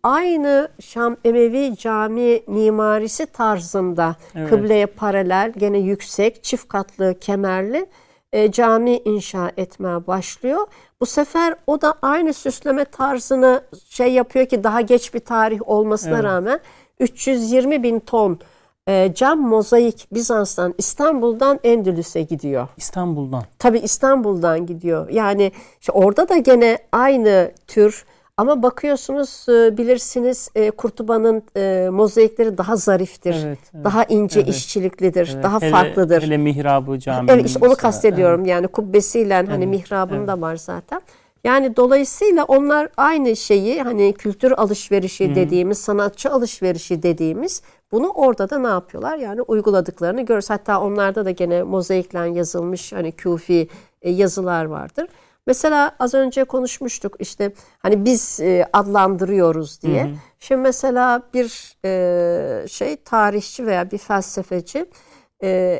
[0.04, 4.50] aynı Şam Emevi cami mimarisi tarzında evet.
[4.50, 7.86] kıbleye paralel gene yüksek çift katlı kemerli
[8.34, 10.68] e, cami inşa etmeye başlıyor.
[11.02, 16.16] Bu sefer o da aynı süsleme tarzını şey yapıyor ki daha geç bir tarih olmasına
[16.16, 16.24] evet.
[16.24, 16.60] rağmen
[17.00, 18.40] 320 bin ton
[18.88, 22.68] e, cam mozaik Bizans'tan İstanbul'dan Endülüs'e gidiyor.
[22.78, 23.44] İstanbul'dan.
[23.60, 25.10] Tabii İstanbul'dan gidiyor.
[25.10, 28.06] Yani işte orada da gene aynı tür
[28.38, 33.36] ama bakıyorsunuz e, bilirsiniz e, Kurtuba'nın e, mozaikleri daha zariftir.
[33.46, 34.50] Evet, evet, daha ince evet.
[34.50, 35.32] işçiliklidir.
[35.34, 35.44] Evet.
[35.44, 36.22] Daha hele, farklıdır.
[36.22, 37.34] Hele mihrabı caminin.
[37.34, 38.40] Evet işte onu kastediyorum.
[38.40, 38.50] Evet.
[38.50, 39.68] Yani kubbesiyle hani evet.
[39.68, 40.28] mihrabın evet.
[40.28, 41.02] da var zaten.
[41.44, 45.36] Yani dolayısıyla onlar aynı şeyi hani kültür alışverişi Hı.
[45.36, 47.62] dediğimiz, sanatçı alışverişi dediğimiz
[47.92, 49.18] bunu orada da ne yapıyorlar?
[49.18, 50.50] Yani uyguladıklarını görürüz.
[50.50, 53.68] Hatta onlarda da gene mozaikle yazılmış hani küfi
[54.02, 55.08] e, yazılar vardır.
[55.48, 60.04] Mesela az önce konuşmuştuk işte hani biz e, adlandırıyoruz diye.
[60.04, 60.14] Hı hı.
[60.40, 64.86] Şimdi mesela bir e, şey tarihçi veya bir felsefeci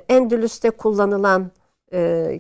[0.10, 1.52] Endülüs'te kullanılan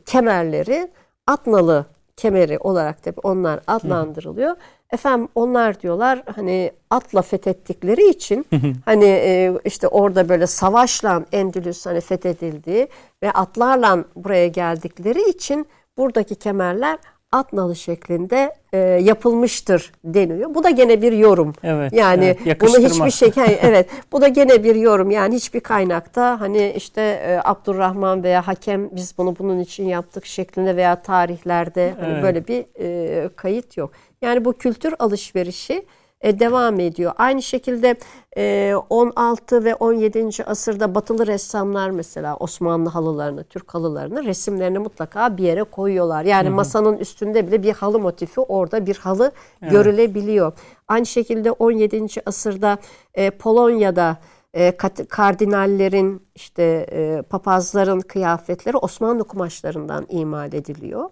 [0.05, 0.91] kemerleri
[1.27, 1.85] Atnalı
[2.17, 4.51] kemeri olarak da onlar adlandırılıyor.
[4.51, 4.57] Hı.
[4.91, 8.45] Efendim onlar diyorlar hani atla fethettikleri için
[8.85, 12.87] hani e, işte orada böyle savaşla Endülüs hani fethedildi
[13.23, 16.99] ve atlarla buraya geldikleri için buradaki kemerler
[17.31, 20.55] at nalı şeklinde e, yapılmıştır deniyor.
[20.55, 21.53] Bu da gene bir yorum.
[21.63, 21.93] Evet.
[21.93, 25.11] Yani evet, bunu hiçbir şey evet bu da gene bir yorum.
[25.11, 30.75] Yani hiçbir kaynakta hani işte e, Abdurrahman veya hakem biz bunu bunun için yaptık şeklinde
[30.75, 32.23] veya tarihlerde hani evet.
[32.23, 33.91] böyle bir e, kayıt yok.
[34.21, 35.85] Yani bu kültür alışverişi
[36.21, 37.11] e, devam ediyor.
[37.17, 37.95] Aynı şekilde
[38.37, 40.43] e, 16 ve 17.
[40.45, 46.23] asırda batılı ressamlar mesela Osmanlı halılarını, Türk halılarını resimlerini mutlaka bir yere koyuyorlar.
[46.23, 46.55] Yani hı hı.
[46.55, 49.71] masanın üstünde bile bir halı motifi orada bir halı evet.
[49.71, 50.53] görülebiliyor.
[50.87, 52.05] Aynı şekilde 17.
[52.25, 52.77] asırda
[53.13, 54.17] e, Polonya'da
[54.53, 54.77] e,
[55.09, 61.09] kardinallerin işte e, papazların kıyafetleri Osmanlı kumaşlarından imal ediliyor.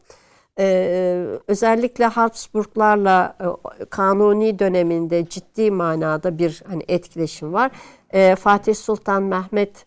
[0.59, 7.71] Ee, özellikle Habsburglarla e, kanuni döneminde ciddi manada bir hani etkileşim var.
[8.13, 9.85] Ee, Fatih Sultan Mehmet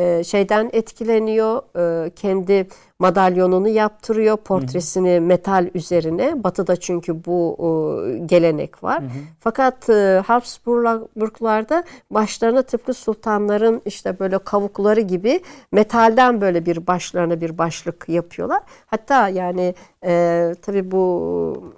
[0.00, 1.62] e, şeyden etkileniyor.
[2.06, 2.66] E, kendi
[2.98, 4.36] madalyonunu yaptırıyor.
[4.36, 5.20] Portresini hı hı.
[5.20, 6.44] metal üzerine.
[6.44, 9.02] Batı'da çünkü bu e, gelenek var.
[9.02, 9.10] Hı hı.
[9.40, 15.40] Fakat e, Habsburglarda başlarına tıpkı sultanların işte böyle kavukları gibi
[15.72, 18.62] metalden böyle bir başlarına bir başlık yapıyorlar.
[18.86, 19.74] Hatta yani
[20.04, 21.74] e, tabii bu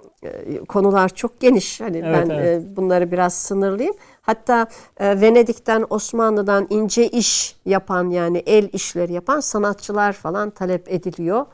[0.67, 1.81] konular çok geniş.
[1.81, 2.63] Hani evet, ben evet.
[2.75, 3.95] Bunları biraz sınırlayayım.
[4.23, 4.67] Hatta
[4.99, 11.45] e, Venedik'ten Osmanlı'dan ince iş yapan yani el işleri yapan sanatçılar falan talep ediliyor.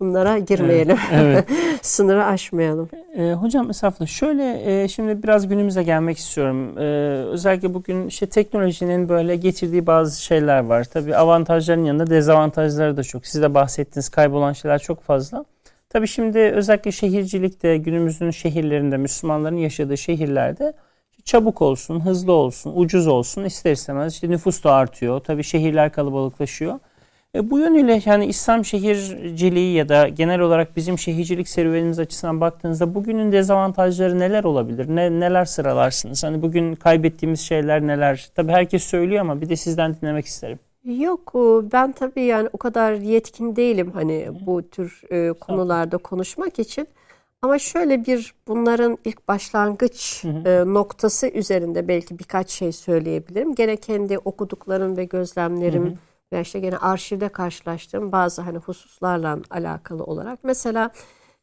[0.00, 0.98] Bunlara girmeyelim.
[1.12, 1.78] Evet, evet.
[1.82, 2.88] Sınırı aşmayalım.
[3.16, 6.78] E, hocam mesela şöyle e, şimdi biraz günümüze gelmek istiyorum.
[6.78, 6.82] E,
[7.24, 10.84] özellikle bugün işte teknolojinin böyle getirdiği bazı şeyler var.
[10.84, 13.26] Tabii avantajların yanında dezavantajları da çok.
[13.26, 15.44] Siz de bahsettiğiniz kaybolan şeyler çok fazla.
[15.90, 20.72] Tabii şimdi özellikle şehircilikte günümüzün şehirlerinde Müslümanların yaşadığı şehirlerde
[21.24, 25.20] çabuk olsun, hızlı olsun, ucuz olsun ister istemez işte nüfus da artıyor.
[25.20, 26.78] Tabii şehirler kalabalıklaşıyor.
[27.34, 32.94] E, bu yönüyle yani İslam şehirciliği ya da genel olarak bizim şehircilik serüvenimiz açısından baktığınızda
[32.94, 34.86] bugünün dezavantajları neler olabilir?
[34.88, 36.24] Ne, neler sıralarsınız?
[36.24, 38.28] Hani bugün kaybettiğimiz şeyler neler?
[38.34, 40.58] Tabii herkes söylüyor ama bir de sizden dinlemek isterim.
[40.84, 41.32] Yok
[41.72, 46.88] ben tabii yani o kadar yetkin değilim hani bu tür e, konularda konuşmak için.
[47.44, 50.48] Ama şöyle bir bunların ilk başlangıç hı hı.
[50.48, 53.54] E, noktası üzerinde belki birkaç şey söyleyebilirim.
[53.54, 55.94] Gene kendi okuduklarım ve gözlemlerim hı hı.
[56.32, 60.44] ve işte gene arşivde karşılaştığım bazı hani hususlarla alakalı olarak.
[60.44, 60.90] Mesela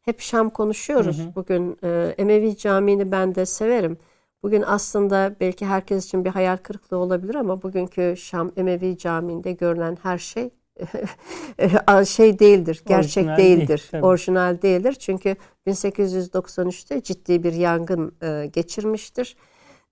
[0.02, 1.18] hep Şam konuşuyoruz.
[1.18, 1.34] Hı hı.
[1.34, 3.98] Bugün e, Emevi Camii'ni ben de severim.
[4.42, 9.98] Bugün aslında belki herkes için bir hayal kırıklığı olabilir ama bugünkü Şam Emevi Camii'nde görülen
[10.02, 10.50] her şey
[12.06, 14.92] şey değildir, gerçek orijinal değildir, değil, orijinal değildir.
[14.92, 19.36] Çünkü 1893'te ciddi bir yangın e, geçirmiştir.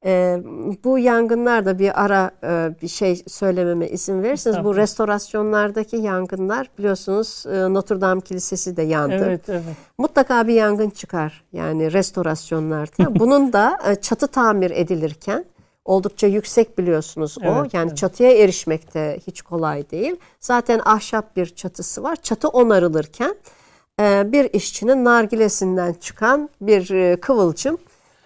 [0.04, 0.38] E,
[0.84, 7.74] bu yangınlar bir ara e, bir şey söylememe izin verirseniz bu restorasyonlardaki yangınlar biliyorsunuz e,
[7.74, 9.24] Notre Dame Kilisesi de yandı.
[9.26, 9.62] Evet, evet.
[9.98, 13.20] Mutlaka bir yangın çıkar yani restorasyonlarda.
[13.20, 15.44] Bunun da e, çatı tamir edilirken
[15.90, 17.60] oldukça yüksek biliyorsunuz o.
[17.60, 17.98] Evet, yani evet.
[17.98, 20.16] çatıya erişmek de hiç kolay değil.
[20.40, 22.16] Zaten ahşap bir çatısı var.
[22.16, 23.34] Çatı onarılırken
[24.00, 27.78] e, bir işçinin nargilesinden çıkan bir e, kıvılcım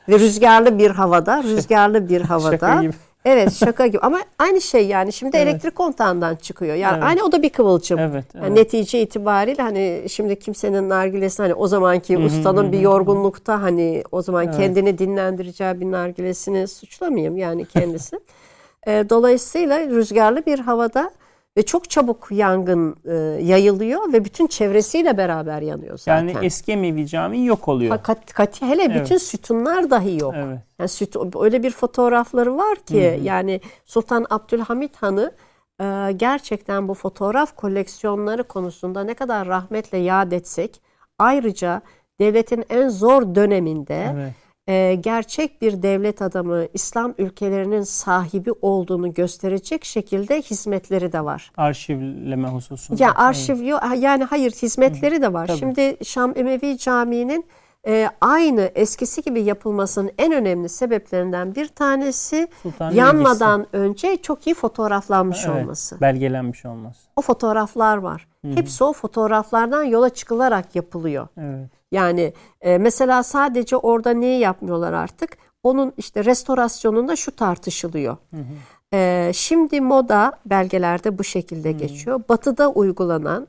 [0.09, 2.83] ve rüzgarlı bir havada, rüzgarlı bir havada.
[3.25, 5.49] Evet şaka gibi ama aynı şey yani şimdi evet.
[5.49, 6.75] elektrik kontağından çıkıyor.
[6.75, 7.05] Yani evet.
[7.05, 7.99] aynı o da bir kıvılcım.
[7.99, 8.45] Evet, evet.
[8.45, 14.23] Yani netice itibariyle hani şimdi kimsenin nargilesi hani o zamanki ustanın bir yorgunlukta hani o
[14.23, 14.57] zaman evet.
[14.57, 18.21] kendini dinlendireceği bir nargilesini suçlamayayım yani kendisi.
[18.87, 21.11] Dolayısıyla rüzgarlı bir havada
[21.57, 26.29] ve çok çabuk yangın e, yayılıyor ve bütün çevresiyle beraber yanıyor zaten.
[26.29, 27.91] Yani eski Emevi Camii yok oluyor.
[27.91, 29.03] Ha, kat, kat, hele evet.
[29.03, 30.35] bütün sütunlar dahi yok.
[30.37, 30.59] Evet.
[30.79, 33.25] Yani süt, öyle bir fotoğrafları var ki Hı-hı.
[33.25, 35.33] yani Sultan Abdülhamit Han'ı
[35.81, 40.83] e, gerçekten bu fotoğraf koleksiyonları konusunda ne kadar rahmetle yad etsek
[41.19, 41.83] ayrıca
[42.21, 49.85] devletin en zor döneminde evet e, gerçek bir devlet adamı, İslam ülkelerinin sahibi olduğunu gösterecek
[49.85, 51.53] şekilde hizmetleri de var.
[51.57, 53.05] Arşivleme hususunda.
[53.05, 53.99] Ya arşiv evet.
[53.99, 55.47] yani hayır hizmetleri de var.
[55.47, 55.59] Tabii.
[55.59, 57.45] Şimdi Şam Emevi Camii'nin
[57.87, 63.77] e, aynı eskisi gibi yapılmasının en önemli sebeplerinden bir tanesi Sultan yanmadan Bilgisi.
[63.77, 66.01] önce çok iyi fotoğraflanmış evet, olması.
[66.01, 67.01] Belgelenmiş olması.
[67.17, 68.27] O fotoğraflar var.
[68.45, 68.53] Hı-hı.
[68.53, 71.29] Hepsi o fotoğraflardan yola çıkılarak yapılıyor.
[71.39, 71.71] Evet.
[71.95, 75.37] Yani e, mesela sadece orada neyi yapmıyorlar artık?
[75.63, 78.17] Onun işte restorasyonunda şu tartışılıyor.
[78.31, 78.97] Hı hı.
[78.97, 81.79] E, şimdi moda belgelerde bu şekilde hı.
[81.79, 82.23] geçiyor.
[82.29, 83.47] Batı'da uygulanan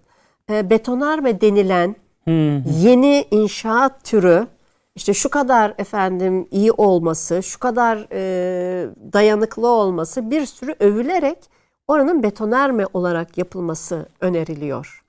[0.50, 2.62] e, betonarme denilen hı hı.
[2.82, 4.48] yeni inşaat türü
[4.96, 11.38] işte şu kadar efendim iyi olması, şu kadar e, dayanıklı olması bir sürü övülerek
[11.88, 15.05] oranın betonarme olarak yapılması öneriliyor.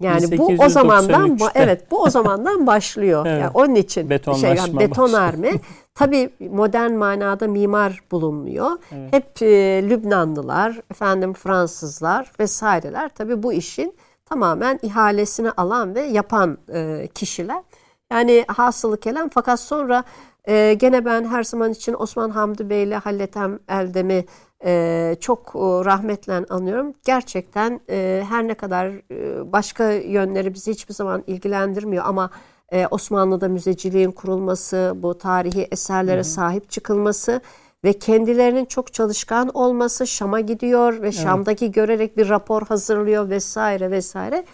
[0.00, 3.26] Yani bu o zamandan evet bu o zamandan başlıyor.
[3.28, 3.42] evet.
[3.42, 4.08] Yani onun için
[4.40, 5.52] şey yani betonarme
[5.94, 8.70] tabi modern manada mimar bulunmuyor.
[8.92, 9.12] Evet.
[9.12, 13.94] Hep e, Lübnanlılar, efendim Fransızlar vesaireler tabi bu işin
[14.24, 17.62] tamamen ihalesini alan ve yapan e, kişiler.
[18.10, 20.04] Yani hasılı kelam fakat sonra
[20.48, 24.24] e, gene ben her zaman için Osman Hamdi Bey ile Halletem Eldem'i
[24.64, 26.92] e, çok e, rahmetle anıyorum.
[27.06, 32.30] Gerçekten e, her ne kadar e, başka yönleri bizi hiçbir zaman ilgilendirmiyor ama
[32.72, 36.24] e, Osmanlı'da müzeciliğin kurulması, bu tarihi eserlere hı hı.
[36.24, 37.40] sahip çıkılması
[37.84, 41.12] ve kendilerinin çok çalışkan olması, Şam'a gidiyor ve.
[41.12, 44.44] Şam'daki görerek bir rapor hazırlıyor vesaire vesaire.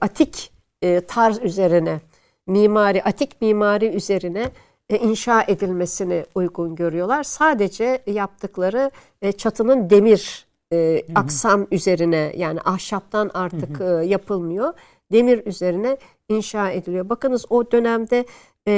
[0.00, 2.00] Atik e, tarz üzerine,
[2.46, 4.50] mimari, atik mimari üzerine
[4.98, 7.22] inşa edilmesini uygun görüyorlar.
[7.22, 8.90] Sadece yaptıkları
[9.22, 13.80] e, çatının demir e, aksam üzerine yani ahşaptan artık
[14.10, 14.72] yapılmıyor.
[15.12, 15.96] Demir üzerine
[16.28, 17.08] inşa ediliyor.
[17.08, 18.24] Bakınız o dönemde
[18.68, 18.72] e,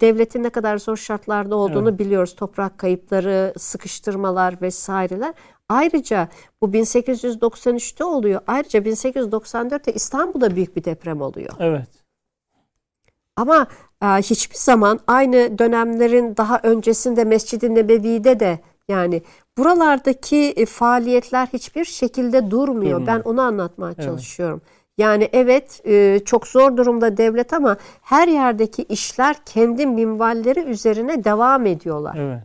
[0.00, 1.98] devletin ne kadar zor şartlarda olduğunu evet.
[1.98, 2.34] biliyoruz.
[2.36, 5.34] Toprak kayıpları, sıkıştırmalar vesaireler.
[5.68, 6.28] Ayrıca
[6.62, 8.40] bu 1893'te oluyor.
[8.46, 11.54] Ayrıca 1894'te İstanbul'da büyük bir deprem oluyor.
[11.58, 11.88] Evet.
[13.36, 13.66] Ama e,
[14.02, 19.22] hiçbir zaman aynı dönemlerin daha öncesinde Mescid-i Nebevi'de de yani
[19.58, 23.06] buralardaki e, faaliyetler hiçbir şekilde durmuyor.
[23.06, 24.04] Ben onu anlatmaya evet.
[24.04, 24.62] çalışıyorum.
[24.98, 31.66] Yani evet e, çok zor durumda devlet ama her yerdeki işler kendi minvalleri üzerine devam
[31.66, 32.16] ediyorlar.
[32.18, 32.42] Evet.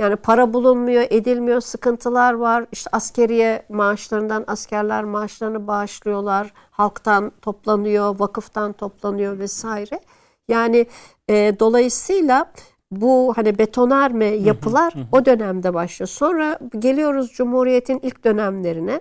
[0.00, 2.66] Yani para bulunmuyor, edilmiyor, sıkıntılar var.
[2.72, 6.52] İşte askeriye maaşlarından askerler maaşlarını bağışlıyorlar.
[6.70, 10.00] Halktan toplanıyor, vakıftan toplanıyor vesaire.
[10.48, 10.86] Yani
[11.28, 12.52] e, dolayısıyla
[12.90, 16.08] bu hani betonarme yapılar o dönemde başlıyor.
[16.08, 19.00] Sonra geliyoruz Cumhuriyet'in ilk dönemlerine.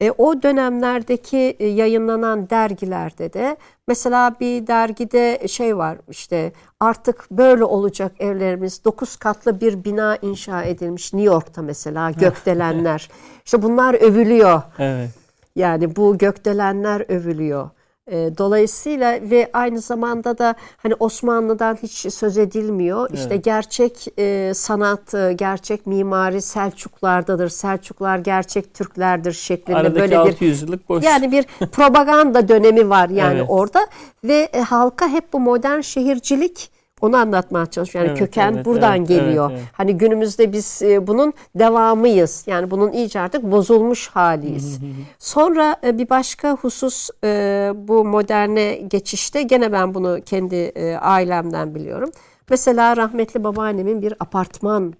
[0.00, 3.56] E, o dönemlerdeki e, yayınlanan dergilerde de
[3.88, 8.84] mesela bir dergide şey var işte artık böyle olacak evlerimiz.
[8.84, 13.08] Dokuz katlı bir bina inşa edilmiş New York'ta mesela gökdelenler.
[13.44, 14.62] işte bunlar övülüyor.
[14.78, 15.10] Evet.
[15.56, 17.70] Yani bu gökdelenler övülüyor.
[18.10, 23.06] E, dolayısıyla ve aynı zamanda da hani Osmanlı'dan hiç söz edilmiyor.
[23.10, 23.18] Evet.
[23.18, 27.48] İşte gerçek e, sanat, e, gerçek mimari Selçuklardadır.
[27.48, 31.04] Selçuklar gerçek Türklerdir şeklinde Aradaki böyle bir yıllık boş.
[31.04, 33.46] yani bir propaganda dönemi var yani evet.
[33.48, 33.86] orada
[34.24, 38.08] ve e, halka hep bu modern şehircilik onu anlatmaya çalışıyorum.
[38.08, 39.50] Yani evet, köken evet, buradan evet, geliyor.
[39.50, 39.72] Evet, evet.
[39.72, 42.44] Hani günümüzde biz e, bunun devamıyız.
[42.46, 44.78] Yani bunun iyice artık bozulmuş haliyiz.
[45.18, 52.10] Sonra e, bir başka husus e, bu moderne geçişte gene ben bunu kendi ailemden biliyorum.
[52.50, 54.94] Mesela rahmetli babaannemin bir apartman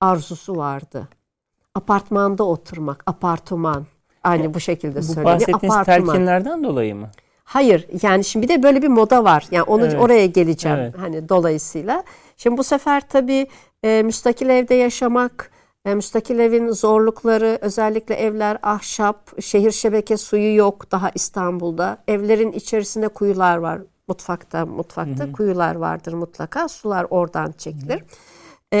[0.00, 1.08] arzusu vardı.
[1.74, 3.86] Apartmanda oturmak, apartman.
[4.24, 5.34] Aynı bu şekilde Bu söyleniyor.
[5.34, 6.06] bahsettiğiniz Apartman.
[6.06, 7.10] telkinlerden dolayı mı?
[7.44, 9.46] Hayır yani şimdi bir de böyle bir moda var.
[9.50, 10.00] Yani onu Evet.
[10.00, 10.94] oraya geleceğim Evet.
[10.98, 12.04] hani dolayısıyla.
[12.36, 13.46] Şimdi bu sefer tabii
[13.84, 15.50] e, müstakil evde yaşamak,
[15.84, 21.98] e, müstakil evin zorlukları özellikle evler ahşap, şehir şebeke suyu yok daha İstanbul'da.
[22.08, 23.80] Evlerin içerisinde kuyular var.
[24.08, 26.68] Mutfakta mutfakta kuyular vardır mutlaka.
[26.68, 28.02] Sular oradan çekilir.
[28.72, 28.78] E,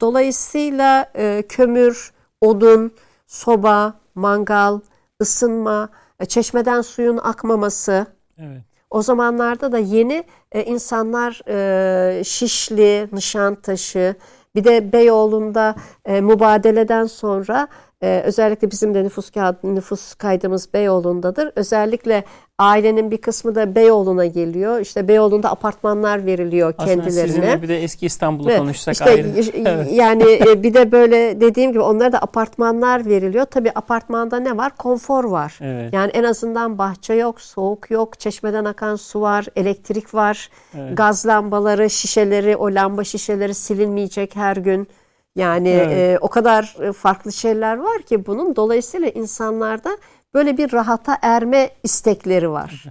[0.00, 2.92] dolayısıyla e, kömür, odun,
[3.26, 4.80] soba, mangal,
[5.22, 5.88] ısınma,
[6.24, 8.06] çeşmeden suyun akmaması.
[8.38, 8.60] Evet.
[8.90, 14.14] O zamanlarda da yeni e, insanlar e, Şişli, Nişantaşı,
[14.54, 17.68] bir de Beyoğlu'nda e, mübadeleden sonra
[18.06, 21.52] e, özellikle bizim de nüfus kağıdı, nüfus kaydımız Beyoğlu'ndadır.
[21.56, 22.24] Özellikle
[22.58, 24.80] ailenin bir kısmı da Beyoğlu'na geliyor.
[24.80, 27.28] İşte Beyoğlu'nda apartmanlar veriliyor Aslında kendilerine.
[27.28, 29.28] sizinle bir de eski İstanbul'u Evet, konuşsak işte ayrı.
[29.54, 29.92] Evet.
[29.92, 33.44] yani e, bir de böyle dediğim gibi onlara da apartmanlar veriliyor.
[33.44, 34.76] Tabii apartmanda ne var?
[34.76, 35.58] Konfor var.
[35.60, 35.92] Evet.
[35.92, 40.96] Yani en azından bahçe yok, soğuk yok, çeşmeden akan su var, elektrik var, Evet.
[40.96, 44.88] gaz lambaları, şişeleri, o lamba şişeleri silinmeyecek her gün.
[45.36, 45.92] Yani Evet.
[45.92, 49.98] e, o kadar e, farklı şeyler var ki bunun dolayısıyla insanlarda
[50.34, 52.84] böyle bir rahata erme istekleri var.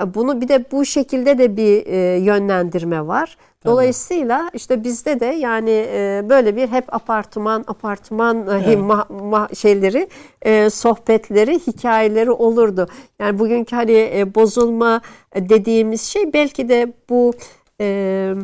[0.00, 3.36] E, Bunu bir de bu şekilde de bir e, yönlendirme var.
[3.66, 10.08] Dolayısıyla işte bizde de yani e, böyle bir hep apartman apartman e, ma- ma- şeyleri
[10.42, 12.86] e, sohbetleri hikayeleri olurdu.
[13.18, 15.00] Yani bugünkü hani e, bozulma
[15.36, 17.32] dediğimiz şey belki de bu
[17.80, 18.34] e,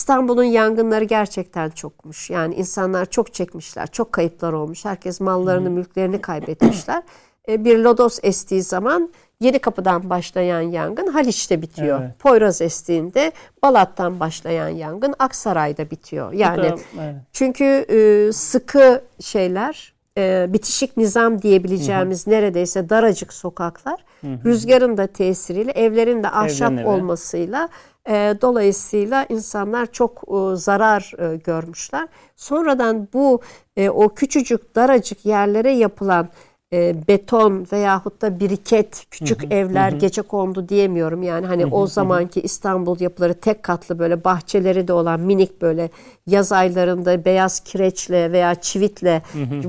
[0.00, 2.30] İstanbul'un yangınları gerçekten çokmuş.
[2.30, 4.84] Yani insanlar çok çekmişler, çok kayıplar olmuş.
[4.84, 7.02] Herkes mallarını, mülklerini kaybetmişler.
[7.48, 9.10] E, bir lodos estiği zaman
[9.40, 12.00] Yeni Kapı'dan başlayan yangın Haliç'te bitiyor.
[12.02, 12.18] Evet.
[12.18, 13.32] Poyraz estiğinde
[13.62, 16.32] Balat'tan başlayan yangın Aksaray'da bitiyor.
[16.32, 17.14] Yani da- evet.
[17.32, 26.22] çünkü e, sıkı şeyler, e, bitişik nizam diyebileceğimiz neredeyse daracık sokaklar, rüzgarın da tesiriyle, evlerin
[26.22, 26.88] de ahşap Evden eve.
[26.88, 27.68] olmasıyla
[28.08, 32.08] e, dolayısıyla insanlar çok e, zarar e, görmüşler.
[32.36, 33.40] Sonradan bu
[33.76, 36.28] e, o küçücük daracık yerlere yapılan
[36.72, 41.22] e, beton veyahut da biriket küçük evler gece kondu diyemiyorum.
[41.22, 45.90] Yani hani o zamanki İstanbul yapıları tek katlı böyle bahçeleri de olan minik böyle
[46.26, 49.22] yaz aylarında beyaz kireçle veya çivitle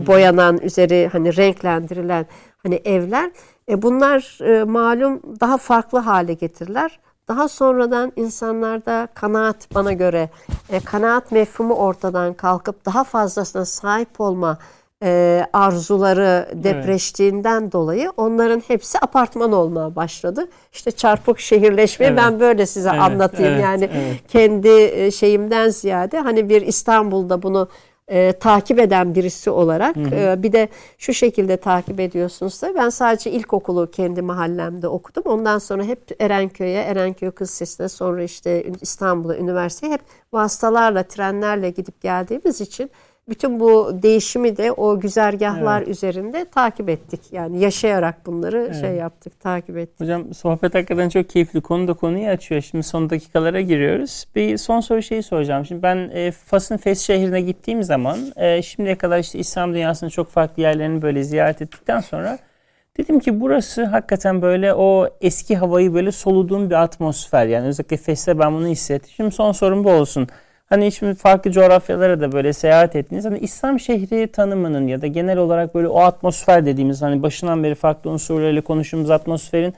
[0.08, 2.26] boyanan üzeri hani renklendirilen
[2.64, 3.32] hani evler
[3.70, 7.00] e, bunlar e, malum daha farklı hale getirirler.
[7.28, 10.30] Daha sonradan insanlarda kanaat bana göre
[10.70, 14.58] e, kanaat mefhumu ortadan kalkıp daha fazlasına sahip olma
[15.04, 20.48] e, arzuları depreştiğinden dolayı onların hepsi apartman olmaya başladı.
[20.74, 22.18] İşte çarpık şehirleşme Evet.
[22.18, 24.28] ben böyle size Evet, anlatayım evet, yani evet.
[24.28, 27.68] kendi e, şeyimden ziyade hani bir İstanbul'da bunu
[28.12, 33.32] e, takip eden birisi olarak e, bir de şu şekilde takip ediyorsunuz da ben sadece
[33.32, 35.24] ilkokulu kendi mahallemde okudum.
[35.26, 40.02] Ondan sonra hep Erenköy'e, Erenköy Kız Lisesi'ne sonra işte İstanbul'a, üniversiteye hep
[40.34, 42.92] vasıtalarla, trenlerle gidip geldiğimiz için
[43.32, 47.22] bütün bu değişimi de o güzergahlar üzerinde takip ettik.
[47.32, 50.00] Yani yaşayarak bunları şey yaptık, takip ettik.
[50.00, 51.62] Hocam sohbet hakikaten çok keyifli.
[51.62, 52.62] Konu da konuyu açıyor.
[52.62, 54.26] Şimdi son dakikalara giriyoruz.
[54.36, 55.66] Bir son soru şeyi soracağım.
[55.66, 60.30] Şimdi ben e, Fas'ın Fes şehrine gittiğim zaman e, şimdiye kadar işte İslam dünyasının çok
[60.30, 62.38] farklı yerlerini böyle ziyaret ettikten sonra
[62.98, 67.46] dedim ki burası hakikaten böyle o eski havayı böyle soluduğum bir atmosfer.
[67.48, 69.12] Yani özellikle Fes'te ben bunu hissettim.
[69.16, 70.28] Şimdi son sorum bu olsun.
[70.72, 73.26] Hani şimdi farklı coğrafyalara da böyle seyahat ettiniz.
[73.26, 77.76] Hani İslam şehri tanımının ya da genel olarak böyle o atmosfer dediğimiz hani başından beri
[77.76, 79.74] farklı unsurlarıyla konuştuğumuz atmosferin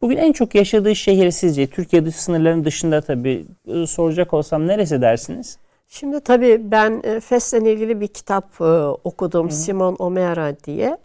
[0.00, 5.00] bugün en çok yaşadığı şehir sizce Türkiye dış sınırlarının dışında tabii e, soracak olsam neresi
[5.00, 5.58] dersiniz?
[5.88, 8.64] Şimdi tabii ben e, Fes'le ilgili bir kitap e,
[9.04, 10.98] okudum Simon O'Meara diye.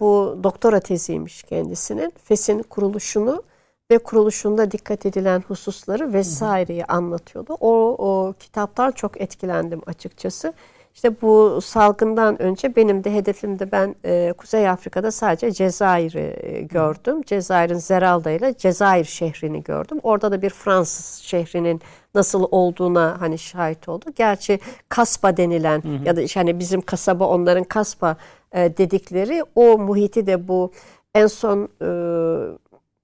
[0.00, 2.12] Bu doktora teziymiş kendisinin.
[2.24, 3.42] Fes'in kuruluşunu
[3.90, 7.56] ve kuruluşunda dikkat edilen hususları vesaireyi anlatıyordu.
[7.60, 10.52] O, o kitaptan çok etkilendim açıkçası.
[10.94, 17.22] İşte bu salgından önce benim de hedefimde ben e, Kuzey Afrika'da sadece Cezayir'i e, gördüm.
[17.22, 19.98] Cezayir'in Zeralda ile Cezayir şehrini gördüm.
[20.02, 21.80] Orada da bir Fransız şehrinin
[22.14, 24.04] nasıl olduğuna hani şahit oldu.
[24.16, 28.16] Gerçi kaspa denilen ya da hani bizim kasaba onların kaspa
[28.52, 30.72] e, dedikleri o muhiti de bu
[31.14, 31.88] en son e,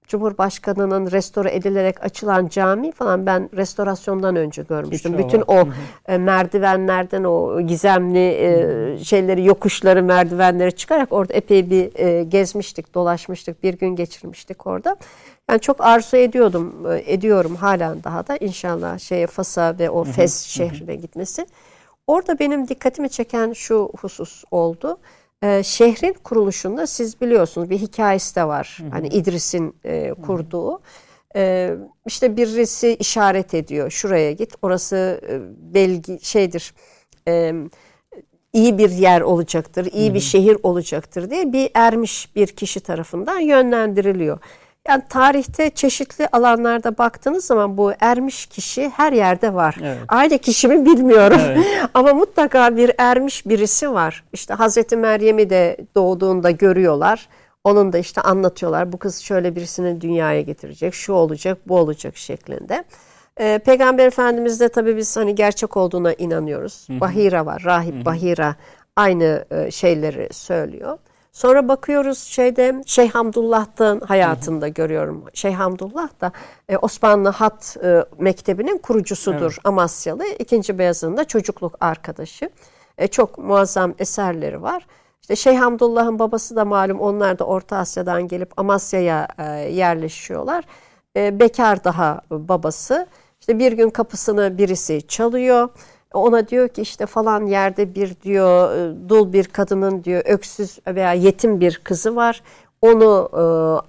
[0.07, 5.12] Cumhurbaşkanının restore edilerek açılan cami falan ben restorasyondan önce görmüştüm.
[5.12, 5.68] Hiç Bütün o
[6.09, 13.62] e, merdivenlerden o gizemli e, şeyleri, yokuşları, merdivenleri çıkarak orada epey bir e, gezmiştik, dolaşmıştık,
[13.62, 14.96] bir gün geçirmiştik orada.
[15.50, 20.46] Yani çok arzu ediyordum, e, ediyorum halen daha da inşallah şeye Fas'a ve o Fes
[20.46, 21.46] şehrine gitmesi.
[22.07, 24.98] Orada benim dikkatimi çeken şu husus oldu.
[25.43, 28.78] Ee, şehrin kuruluşunda siz biliyorsunuz bir hikayesi de var.
[28.80, 28.91] Hı hı.
[28.91, 30.80] Hani İdris'in e, kurduğu.
[31.37, 31.74] Ee,
[32.07, 33.91] işte birisi işaret ediyor.
[33.91, 34.55] Şuraya git.
[34.62, 35.41] Orası e,
[35.74, 36.74] belgi şeydir.
[37.28, 37.55] E,
[38.53, 40.14] iyi bir yer olacaktır, iyi hı hı.
[40.14, 44.39] bir şehir olacaktır diye bir ermiş bir kişi tarafından yönlendiriliyor.
[44.89, 49.76] Yani tarihte çeşitli alanlarda baktığınız zaman bu ermiş kişi her yerde var.
[49.82, 49.99] Evet.
[50.09, 51.41] Aynı kişi mi bilmiyorum.
[51.47, 51.64] Evet.
[51.95, 54.24] Ama mutlaka bir ermiş birisi var.
[54.32, 57.28] İşte Hazreti Meryem'i de doğduğunda görüyorlar.
[57.64, 58.93] Onun da işte anlatıyorlar.
[58.93, 62.84] Bu kız şöyle birisini dünyaya getirecek, şu olacak, bu olacak şeklinde.
[63.41, 66.89] Ee, Peygamber Efendimiz de tabii biz hani gerçek olduğuna inanıyoruz.
[66.89, 67.01] Hı hı.
[67.01, 68.05] Bahira var, rahip hı hı.
[68.05, 68.57] Bahira
[68.97, 70.99] aynı e, şeyleri söylüyor.
[71.37, 75.24] Sonra bakıyoruz şeyde Şeyh Hamdullah'ın hayatında görüyorum.
[75.34, 76.32] Şeyh Hamdullah da
[76.68, 79.59] e, Osmanlı Hat e, Mektebi'nin kurucusudur evet.
[79.64, 80.24] Amasyalı.
[80.39, 82.51] İkinci Beyazıt'ın da çocukluk arkadaşı.
[82.99, 84.87] E, çok muazzam eserleri var.
[85.22, 90.64] İşte Şeyh Hamdullah'ın babası da malum onlar da Orta Asya'dan gelip Amasya'ya e, yerleşiyorlar.
[91.16, 93.07] E, bekar daha babası.
[93.41, 95.68] İşte bir gün kapısını birisi çalıyor.
[96.18, 101.12] Ona diyor ki işte falan yerde bir diyor e, dul bir kadının diyor öksüz veya
[101.12, 102.42] yetim bir kızı var.
[102.82, 103.40] Onu e,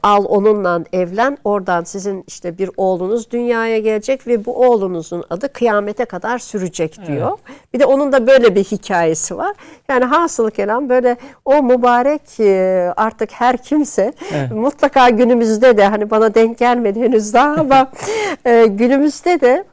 [0.07, 1.37] al onunla evlen.
[1.43, 7.29] Oradan sizin işte bir oğlunuz dünyaya gelecek ve bu oğlunuzun adı kıyamete kadar sürecek diyor.
[7.29, 7.57] Evet.
[7.73, 9.55] Bir de onun da böyle bir hikayesi var.
[9.89, 14.51] Yani hasılı kelam böyle o mübarek e, artık her kimse evet.
[14.51, 17.91] mutlaka günümüzde de hani bana denk gelmedi henüz daha ama
[18.45, 19.63] e, günümüzde de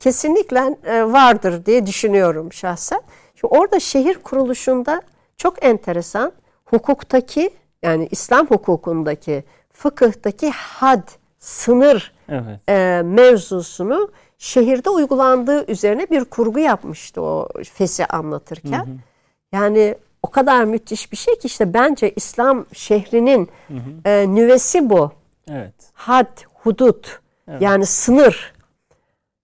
[0.00, 3.00] kesinlikle e, vardır diye düşünüyorum şahsen.
[3.34, 5.02] Şimdi orada şehir kuruluşunda
[5.36, 6.32] çok enteresan
[6.64, 7.50] hukuktaki
[7.82, 12.68] yani İslam hukukundaki fıkıhtaki had, sınır evet.
[12.68, 18.86] e, mevzusunu şehirde uygulandığı üzerine bir kurgu yapmıştı o fesi anlatırken.
[18.86, 18.96] Hı hı.
[19.52, 24.08] Yani o kadar müthiş bir şey ki işte bence İslam şehrinin hı hı.
[24.08, 25.12] E, nüvesi bu.
[25.50, 25.74] Evet.
[25.92, 27.62] Had, hudut evet.
[27.62, 28.52] yani sınır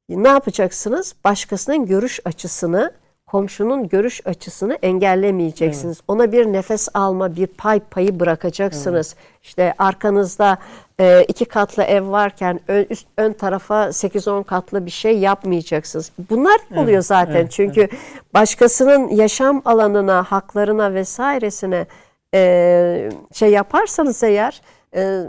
[0.09, 1.15] ne yapacaksınız?
[1.25, 2.93] Başkasının görüş açısını,
[3.27, 5.97] komşunun görüş açısını engellemeyeceksiniz.
[5.97, 6.05] Evet.
[6.09, 9.15] Ona bir nefes alma, bir pay payı bırakacaksınız.
[9.19, 9.27] Evet.
[9.43, 10.59] İşte arkanızda
[11.01, 16.13] e, iki katlı ev varken ön, üst, ön tarafa 8-10 katlı bir şey yapmayacaksınız.
[16.31, 16.83] Bunlar evet.
[16.83, 17.35] oluyor zaten.
[17.35, 17.51] Evet.
[17.53, 17.93] Çünkü evet.
[18.35, 21.87] başkasının yaşam alanına, haklarına vesairesine
[22.35, 24.63] e, şey yaparsanız eğer,
[24.97, 25.21] e,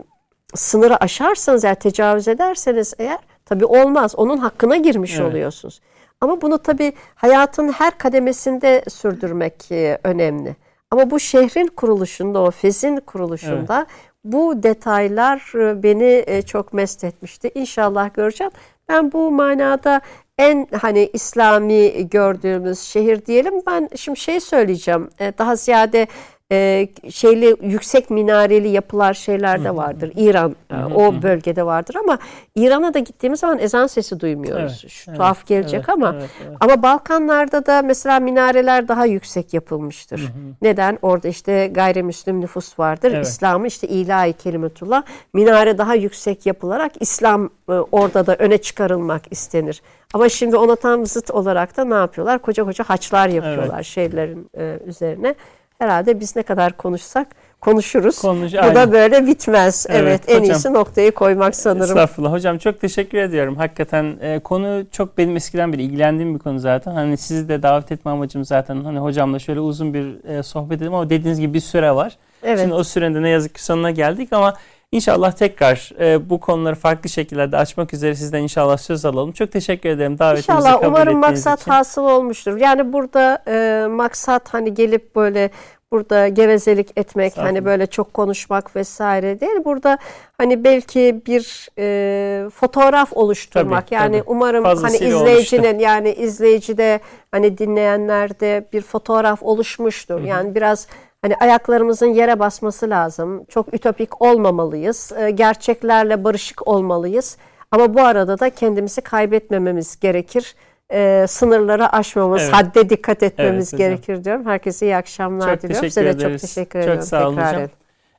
[0.55, 4.15] sınırı aşarsanız eğer, tecavüz ederseniz eğer Tabii olmaz.
[4.15, 5.31] Onun hakkına girmiş evet.
[5.31, 5.81] oluyorsunuz.
[6.21, 10.55] Ama bunu tabii hayatın her kademesinde sürdürmek e, önemli.
[10.91, 13.87] Ama bu şehrin kuruluşunda, o fezin kuruluşunda evet.
[14.23, 17.51] bu detaylar e, beni e, çok mest etmişti.
[17.55, 18.51] İnşallah göreceğim.
[18.89, 20.01] Ben bu manada
[20.37, 23.53] en hani İslami gördüğümüz şehir diyelim.
[23.67, 25.09] Ben şimdi şey söyleyeceğim.
[25.19, 26.07] Daha ziyade
[26.51, 30.11] e, şeyli yüksek minareli yapılar şeyler de vardır.
[30.15, 32.19] İran e, o bölgede vardır ama
[32.55, 34.79] İran'a da gittiğimiz zaman ezan sesi duymuyoruz.
[34.81, 36.57] Evet, Şu, evet, tuhaf gelecek evet, ama evet, evet.
[36.59, 40.19] ama Balkanlarda da mesela minareler daha yüksek yapılmıştır.
[40.19, 40.53] Hı hı.
[40.61, 40.99] Neden?
[41.01, 43.11] Orada işte gayrimüslim nüfus vardır.
[43.11, 43.25] Evet.
[43.25, 49.81] İslam'ı işte ilahi kelimetullah minare daha yüksek yapılarak İslam e, orada da öne çıkarılmak istenir.
[50.13, 52.39] Ama şimdi ona tam zıt olarak da ne yapıyorlar?
[52.39, 53.85] Koca koca haçlar yapıyorlar evet.
[53.85, 55.35] şeylerin e, üzerine
[55.79, 57.27] herhalde biz ne kadar konuşsak
[57.61, 58.21] konuşuruz.
[58.21, 58.75] Konuş, Bu aynen.
[58.75, 59.85] da böyle bitmez.
[59.89, 61.97] Evet, evet en hocam, iyisi noktayı koymak sanırım.
[61.97, 62.31] Estağfurullah.
[62.31, 63.55] Hocam çok teşekkür ediyorum.
[63.55, 66.91] Hakikaten e, konu çok benim eskiden beri ilgilendiğim bir konu zaten.
[66.91, 70.93] Hani sizi de davet etme amacım zaten hani hocamla şöyle uzun bir e, sohbet edelim
[70.93, 72.17] ama dediğiniz gibi bir süre var.
[72.43, 72.59] Evet.
[72.59, 74.53] Şimdi o sürede ne yazık ki sonuna geldik ama
[74.95, 79.31] İnşallah tekrar e, bu konuları farklı şekillerde açmak üzere sizden inşallah söz alalım.
[79.31, 81.71] Çok teşekkür ederim davetimizi inşallah, kabul ettiğiniz umarım maksat için.
[81.71, 82.57] hasıl olmuştur.
[82.57, 85.49] Yani burada e, maksat hani gelip böyle
[85.91, 89.65] burada gevezelik etmek hani böyle çok konuşmak vesaire değil.
[89.65, 89.97] Burada
[90.37, 94.29] hani belki bir e, fotoğraf oluşturmak tabii, yani tabii.
[94.29, 95.83] umarım Fazlasıyla hani izleyicinin olmuştu.
[95.83, 96.99] yani izleyicide
[97.31, 100.19] hani dinleyenlerde bir fotoğraf oluşmuştur.
[100.19, 100.27] Hı-hı.
[100.27, 100.87] Yani biraz
[101.25, 103.45] Hani ayaklarımızın yere basması lazım.
[103.45, 105.11] Çok ütopik olmamalıyız.
[105.19, 107.37] Ee, gerçeklerle barışık olmalıyız.
[107.71, 110.55] Ama bu arada da kendimizi kaybetmememiz gerekir.
[110.91, 112.53] Ee, sınırları aşmamız, evet.
[112.53, 114.45] hadde dikkat etmemiz evet, gerekir diyorum.
[114.45, 115.89] Herkese iyi akşamlar çok diliyorum.
[115.89, 116.95] Size de çok teşekkür ederim.
[116.95, 117.69] Çok sağ olun hocam.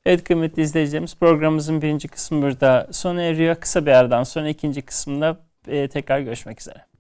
[0.07, 3.55] Evet kıymetli izleyicilerimiz programımızın birinci kısmı burada sona eriyor.
[3.55, 5.37] Kısa bir aradan sonra ikinci kısımda
[5.69, 6.95] e, tekrar görüşmek üzere.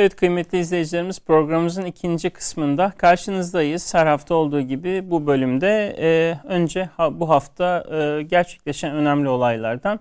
[0.00, 3.94] Evet kıymetli izleyicilerimiz programımızın ikinci kısmında karşınızdayız.
[3.94, 10.00] Her hafta olduğu gibi bu bölümde e, önce ha, bu hafta e, gerçekleşen önemli olaylardan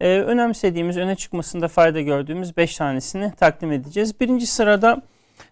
[0.00, 4.20] e, önemsediğimiz, öne çıkmasında fayda gördüğümüz 5 tanesini takdim edeceğiz.
[4.20, 5.02] Birinci sırada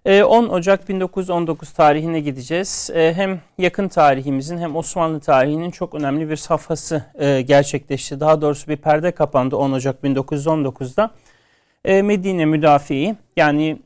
[0.05, 2.91] e, 10 Ocak 1919 tarihine gideceğiz.
[2.95, 8.21] E, hem yakın tarihimizin hem Osmanlı tarihinin çok önemli bir safhası e, gerçekleşti.
[8.21, 11.11] Daha doğrusu bir perde kapandı 10 Ocak 1919'da.
[11.85, 13.79] E, Medine müdafiği yani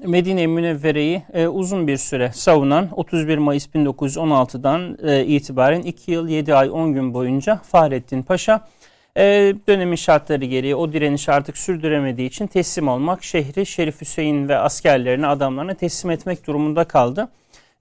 [0.00, 6.54] Medine Münevvere'yi e, uzun bir süre savunan 31 Mayıs 1916'dan e, itibaren 2 yıl 7
[6.54, 8.68] ay 10 gün boyunca Fahrettin Paşa
[9.16, 9.22] e,
[9.68, 15.26] dönemin şartları gereği o direniş artık sürdüremediği için teslim olmak, şehri Şerif Hüseyin ve askerlerine,
[15.26, 17.28] adamlarına teslim etmek durumunda kaldı.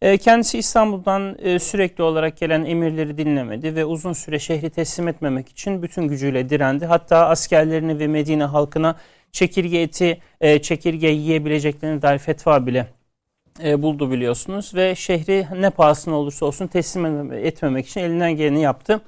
[0.02, 5.50] E, kendisi İstanbul'dan e, sürekli olarak gelen emirleri dinlemedi ve uzun süre şehri teslim etmemek
[5.50, 6.86] için bütün gücüyle direndi.
[6.86, 8.96] Hatta askerlerini ve Medine halkına
[9.32, 12.88] çekirge eti, e, çekirge yiyebileceklerini dair fetva bile
[13.64, 14.76] e, buldu biliyorsunuz.
[14.76, 19.02] Ve şehri ne pahasına olursa olsun teslim etmemek için elinden geleni yaptı.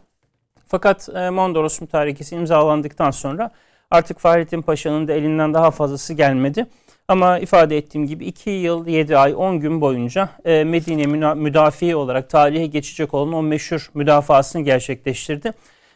[0.67, 3.51] Fakat e, Mondros mütarekesi imzalandıktan sonra
[3.91, 6.65] artık Fahrettin Paşa'nın da elinden daha fazlası gelmedi.
[7.07, 12.29] Ama ifade ettiğim gibi 2 yıl 7 ay 10 gün boyunca e, Medine müdafi olarak
[12.29, 15.53] tarihe geçecek olan o meşhur müdafasını gerçekleştirdi.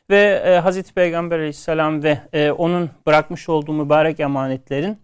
[0.10, 4.98] Ve e, Hazreti Peygamber aleyhisselam ve e, onun bırakmış olduğu mübarek emanetlerin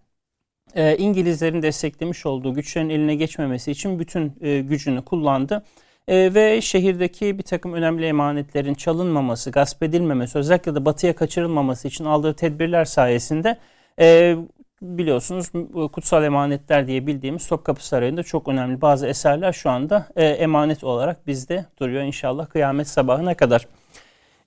[0.76, 5.64] e, İngilizlerin desteklemiş olduğu güçlerin eline geçmemesi için bütün e, gücünü kullandı.
[6.08, 12.06] E, ve şehirdeki bir takım önemli emanetlerin çalınmaması, gasp edilmemesi, özellikle de batıya kaçırılmaması için
[12.06, 13.58] aldığı tedbirler sayesinde
[14.00, 14.36] e,
[14.82, 15.52] biliyorsunuz
[15.92, 21.28] kutsal emanetler diye bildiğimiz Topkapı Sarayı'nda çok önemli bazı eserler şu anda e, emanet olarak
[21.28, 23.68] bizde duruyor inşallah kıyamet sabahına kadar.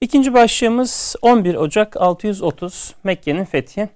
[0.00, 3.88] İkinci başlığımız 11 Ocak 630 Mekke'nin fethi.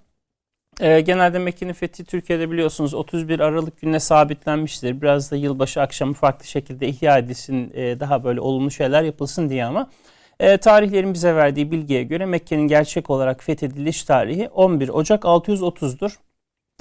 [0.80, 5.02] E, genelde Mekke'nin fethi Türkiye'de biliyorsunuz 31 Aralık gününe sabitlenmiştir.
[5.02, 9.64] Biraz da yılbaşı akşamı farklı şekilde ihya edilsin, e, daha böyle olumlu şeyler yapılsın diye
[9.64, 9.90] ama
[10.40, 16.16] e, tarihlerin bize verdiği bilgiye göre Mekke'nin gerçek olarak fethediliş tarihi 11 Ocak 630'dur.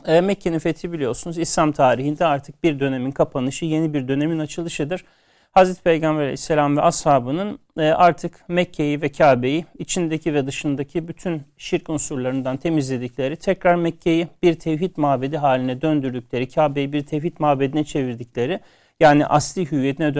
[0.05, 5.05] E, Mekke'nin fethi biliyorsunuz İslam tarihinde artık bir dönemin kapanışı, yeni bir dönemin açılışıdır.
[5.51, 11.89] Hazreti Peygamber Aleyhisselam ve ashabının e, artık Mekke'yi ve Kabe'yi içindeki ve dışındaki bütün şirk
[11.89, 18.59] unsurlarından temizledikleri, tekrar Mekke'yi bir tevhid mabedi haline döndürdükleri, Kabe'yi bir tevhid mabedine çevirdikleri,
[18.99, 20.15] yani asli hüviyetine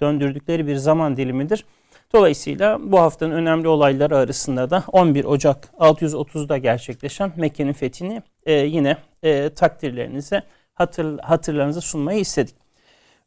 [0.00, 1.64] döndürdükleri bir zaman dilimidir.
[2.12, 8.96] Dolayısıyla bu haftanın önemli olayları arasında da 11 Ocak 630'da gerçekleşen Mekke'nin fethini e, yine
[9.22, 10.42] e, takdirlerinize,
[10.74, 12.63] hatır, hatırlarınıza sunmayı istedik.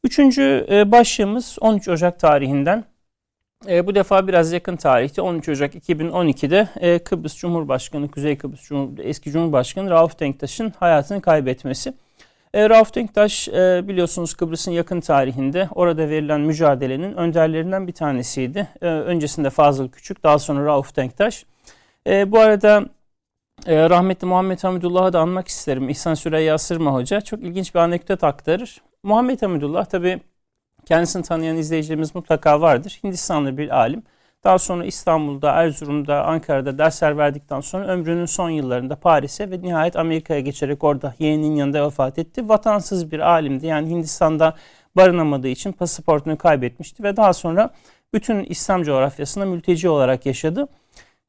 [0.08, 2.84] Üçüncü e, başlığımız 13 Ocak tarihinden.
[3.70, 8.99] E, bu defa biraz yakın tarihte 13 Ocak 2012'de e, Kıbrıs Cumhurbaşkanı, Kuzey Kıbrıs Cumhur,
[8.99, 11.93] eski Cumhurbaşkanı Rauf Denktaş'ın hayatını kaybetmesi.
[12.55, 13.47] Rauf Denktaş
[13.88, 18.68] biliyorsunuz Kıbrıs'ın yakın tarihinde orada verilen mücadelenin önderlerinden bir tanesiydi.
[18.82, 21.45] Öncesinde Fazıl Küçük, daha sonra Rauf Denktaş.
[22.05, 22.86] Bu arada
[23.68, 25.89] rahmetli Muhammed Hamidullah'ı da anmak isterim.
[25.89, 28.82] İhsan Süreyya Sırma Hoca çok ilginç bir anekdot aktarır.
[29.08, 30.20] Muhammed Hamidullah tabi
[30.86, 32.99] kendisini tanıyan izleyicilerimiz mutlaka vardır.
[33.03, 34.03] Hindistanlı bir alim.
[34.43, 40.39] Daha sonra İstanbul'da, Erzurum'da, Ankara'da dersler verdikten sonra ömrünün son yıllarında Paris'e ve nihayet Amerika'ya
[40.39, 42.49] geçerek orada yeğeninin yanında vefat etti.
[42.49, 43.66] Vatansız bir alimdi.
[43.66, 44.55] Yani Hindistan'da
[44.95, 47.70] barınamadığı için pasaportunu kaybetmişti ve daha sonra
[48.14, 50.68] bütün İslam coğrafyasında mülteci olarak yaşadı.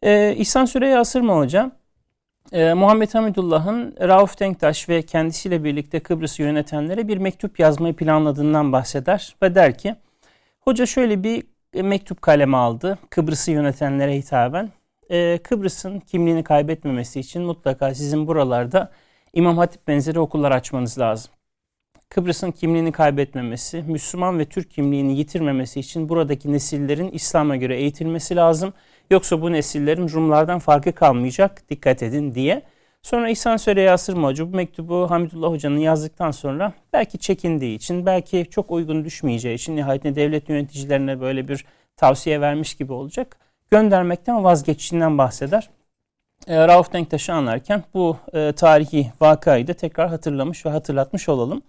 [0.03, 1.73] Ee, İhsan Süreyya Asırma Hoca
[2.53, 9.37] e, Muhammed Hamidullah'ın Rauf Denktaş ve kendisiyle birlikte Kıbrıs'ı yönetenlere bir mektup yazmayı planladığından bahseder
[9.43, 9.97] ve der ki
[10.61, 11.45] hoca şöyle bir
[11.83, 14.71] mektup kaleme aldı Kıbrıs'ı yönetenlere hitaben.
[15.11, 18.93] E, Kıbrıs'ın kimliğini kaybetmemesi için mutlaka sizin buralarda
[19.33, 21.31] İmam Hatip benzeri okullar açmanız lazım.
[22.09, 28.73] Kıbrıs'ın kimliğini kaybetmemesi, Müslüman ve Türk kimliğini yitirmemesi için buradaki nesillerin İslam'a göre eğitilmesi lazım.
[29.11, 32.63] Yoksa bu nesillerin Rumlardan farkı kalmayacak, dikkat edin diye.
[33.03, 38.47] Sonra İhsan Söre Asırma Hoca bu mektubu Hamidullah Hoca'nın yazdıktan sonra belki çekindiği için, belki
[38.51, 41.65] çok uygun düşmeyeceği için nihayetinde devlet yöneticilerine böyle bir
[41.97, 43.37] tavsiye vermiş gibi olacak.
[43.71, 45.71] Göndermekten vazgeçtiğinden bahseder.
[46.47, 51.63] E, Rauf Denktaş'ı anlarken bu e, tarihi vakayı da tekrar hatırlamış ve hatırlatmış olalım.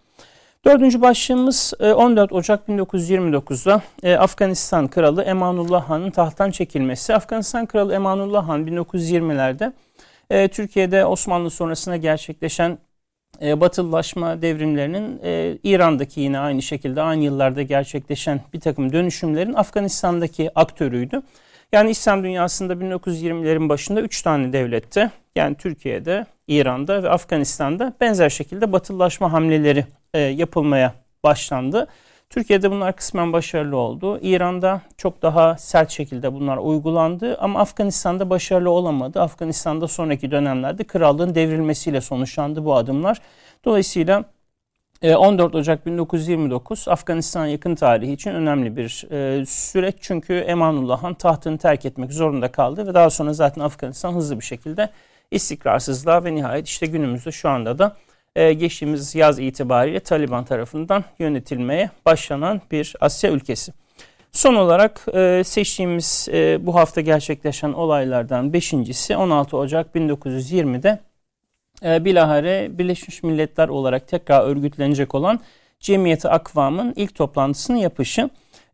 [0.66, 7.16] Dördüncü başlığımız 14 e, Ocak 1929'da e, Afganistan Kralı Emanullah Han'ın tahttan çekilmesi.
[7.16, 9.74] Afganistan Kralı Emanullah Han 1920'lerde
[10.30, 12.78] e, Türkiye'de Osmanlı sonrasında gerçekleşen
[13.42, 15.20] batılılaşma devrimlerinin
[15.64, 21.22] İran'daki yine aynı şekilde aynı yıllarda gerçekleşen bir takım dönüşümlerin Afganistan'daki aktörüydü.
[21.72, 28.72] Yani İslam dünyasında 1920'lerin başında 3 tane devlette yani Türkiye'de, İran'da ve Afganistan'da benzer şekilde
[28.72, 30.94] batılılaşma hamleleri e, yapılmaya
[31.24, 31.88] başlandı.
[32.30, 34.20] Türkiye'de bunlar kısmen başarılı oldu.
[34.22, 39.22] İran'da çok daha sert şekilde bunlar uygulandı ama Afganistan'da başarılı olamadı.
[39.22, 43.22] Afganistan'da sonraki dönemlerde krallığın devrilmesiyle sonuçlandı bu adımlar.
[43.66, 44.24] Dolayısıyla
[45.04, 49.96] 14 e, Ocak 1929 Afganistan yakın tarihi için önemli bir e, süreç.
[50.02, 54.46] Çünkü Emanullah Han tahtını terk etmek zorunda kaldı ve daha sonra zaten Afganistan hızlı bir
[54.46, 54.90] şekilde
[55.32, 57.98] istikrarsızlığa ve nihayet işte günümüzde şu anda da
[58.36, 63.74] e, geçtiğimiz yaz itibariyle Taliban tarafından yönetilmeye başlanan bir Asya ülkesi.
[64.32, 71.00] Son olarak e, seçtiğimiz e, bu hafta gerçekleşen olaylardan beşincisi 16 Ocak 1920'de
[71.84, 75.40] e, bilahare Birleşmiş Milletler olarak tekrar örgütlenecek olan
[75.80, 78.30] Cemiyeti Akvam'ın ilk toplantısını yapışı.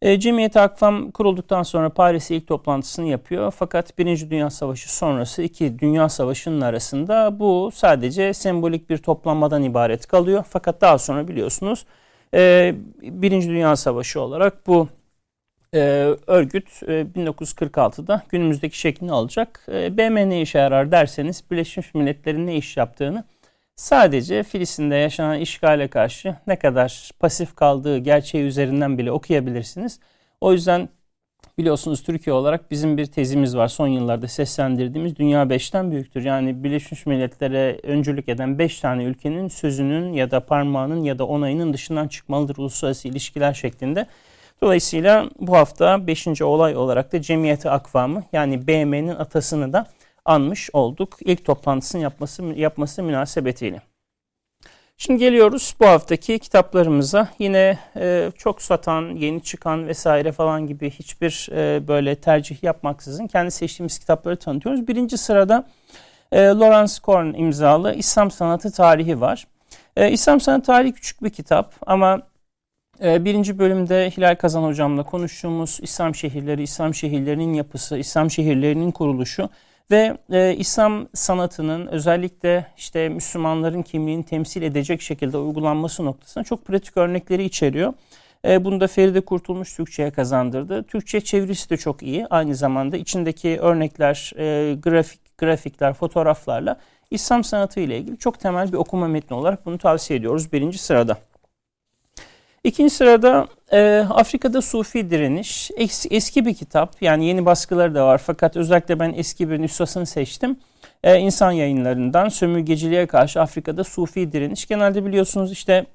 [0.06, 3.54] E, Cemiyeti Akvam kurulduktan sonra Paris'e ilk toplantısını yapıyor.
[3.58, 10.08] Fakat Birinci Dünya Savaşı sonrası iki Dünya Savaşı'nın arasında bu sadece sembolik bir toplanmadan ibaret
[10.08, 10.44] kalıyor.
[10.50, 11.86] Fakat daha sonra biliyorsunuz
[12.34, 14.88] e, Birinci Dünya Savaşı olarak bu
[15.74, 15.80] e,
[16.28, 19.66] örgüt e, 1946'da günümüzdeki şeklini alacak.
[19.72, 23.24] E, BM ne işe yarar derseniz Birleşmiş Milletler'in ne iş yaptığını
[23.76, 30.00] sadece Filistin'de yaşanan işgale karşı ne kadar pasif kaldığı gerçeği üzerinden bile okuyabilirsiniz.
[30.42, 30.90] O yüzden
[31.58, 36.26] biliyorsunuz Türkiye olarak bizim bir tezimiz var son yıllarda seslendirdiğimiz dünya 5'ten büyüktür.
[36.26, 41.74] Yani Birleşmiş Milletler'e öncülük eden 5 tane ülkenin sözünün ya da parmağının ya da onayının
[41.74, 44.06] dışından çıkmalıdır uluslararası ilişkiler şeklinde.
[44.62, 46.42] Dolayısıyla bu hafta 5.
[46.42, 49.86] olay olarak da Cemiyeti Akvamı yani BM'nin atasını da
[50.26, 51.18] anmış olduk.
[51.22, 53.82] İlk toplantısını yapması, yapması münasebetiyle.
[54.98, 57.28] Şimdi geliyoruz bu haftaki kitaplarımıza.
[57.40, 63.52] Yine e, çok satan, yeni çıkan vesaire falan gibi hiçbir e, böyle tercih yapmaksızın kendi
[63.52, 64.88] seçtiğimiz kitapları tanıtıyoruz.
[64.88, 65.68] Birinci sırada
[66.32, 69.48] e, Lawrence Korn imzalı İslam Sanatı Tarihi var.
[69.96, 72.22] E, İslam Sanatı Tarihi küçük bir kitap ama
[73.04, 79.50] e, birinci bölümde Hilal Kazan hocamla konuştuğumuz İslam şehirleri, İslam şehirlerinin yapısı, İslam şehirlerinin kuruluşu
[79.92, 86.98] ve e, İslam sanatının özellikle işte Müslümanların kimliğini temsil edecek şekilde uygulanması noktasında çok pratik
[86.98, 87.94] örnekleri içeriyor.
[88.48, 90.84] E, bunu da Feride Kurtulmuş Türkçe'ye kazandırdı.
[90.84, 92.28] Türkçe çevirisi de çok iyi.
[92.28, 96.80] Aynı zamanda içindeki örnekler, e, grafik, grafikler, fotoğraflarla
[97.12, 101.18] İslam sanatı ile ilgili çok temel bir okuma metni olarak bunu tavsiye ediyoruz birinci sırada.
[102.66, 105.72] İkinci sırada e, Afrika'da Sufi Direniş.
[105.78, 107.02] Es, eski bir kitap.
[107.02, 108.18] Yani yeni baskıları da var.
[108.18, 110.60] Fakat özellikle ben eski bir nüshasını seçtim.
[111.04, 114.68] E, insan yayınlarından sömürgeciliğe karşı Afrika'da Sufi Direniş.
[114.68, 115.86] Genelde biliyorsunuz işte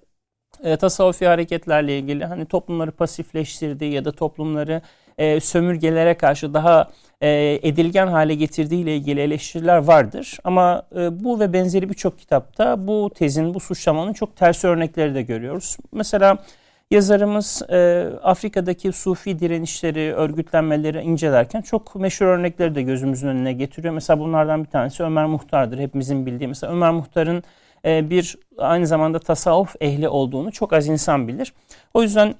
[0.64, 4.82] e, tasavvufi hareketlerle ilgili hani toplumları pasifleştirdiği ya da toplumları
[5.18, 6.88] e, sömürgelere karşı daha
[7.20, 10.38] e, edilgen hale getirdiği ile ilgili eleştiriler vardır.
[10.44, 15.22] Ama e, bu ve benzeri birçok kitapta bu tezin, bu suçlamanın çok ters örnekleri de
[15.22, 15.76] görüyoruz.
[15.92, 16.38] Mesela
[16.90, 23.94] Yazarımız e, Afrika'daki Sufi direnişleri, örgütlenmeleri incelerken çok meşhur örnekleri de gözümüzün önüne getiriyor.
[23.94, 25.78] Mesela bunlardan bir tanesi Ömer Muhtar'dır.
[25.78, 26.48] Hepimizin bildiği.
[26.48, 27.42] Mesela Ömer Muhtar'ın
[27.84, 31.52] e, bir aynı zamanda tasavvuf ehli olduğunu çok az insan bilir.
[31.94, 32.34] O yüzden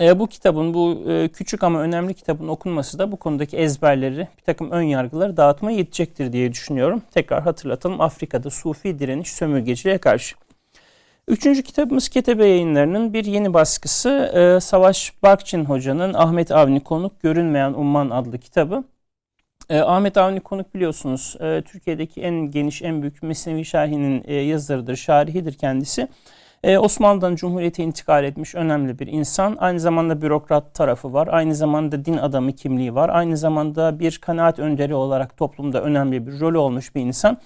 [0.00, 4.42] e, bu kitabın, bu e, küçük ama önemli kitabın okunması da bu konudaki ezberleri, bir
[4.46, 7.02] takım ön yargıları dağıtmaya yetecektir diye düşünüyorum.
[7.10, 10.36] Tekrar hatırlatalım Afrika'da Sufi direniş sömürgeciliğe karşı.
[11.30, 17.72] Üçüncü kitabımız Ketebe yayınlarının bir yeni baskısı e, Savaş Barkçin Hoca'nın Ahmet Avni Konuk Görünmeyen
[17.72, 18.84] Umman adlı kitabı.
[19.68, 24.96] E, Ahmet Avni Konuk biliyorsunuz e, Türkiye'deki en geniş en büyük Mesnevi Şerhi'nin e, yazarıdır,
[24.96, 26.08] şarihidir kendisi.
[26.64, 29.56] E, Osmanlı'dan Cumhuriyet'e intikal etmiş önemli bir insan.
[29.60, 31.28] Aynı zamanda bürokrat tarafı var.
[31.30, 33.08] Aynı zamanda din adamı kimliği var.
[33.08, 37.38] Aynı zamanda bir kanaat önderi olarak toplumda önemli bir rolü olmuş bir insan.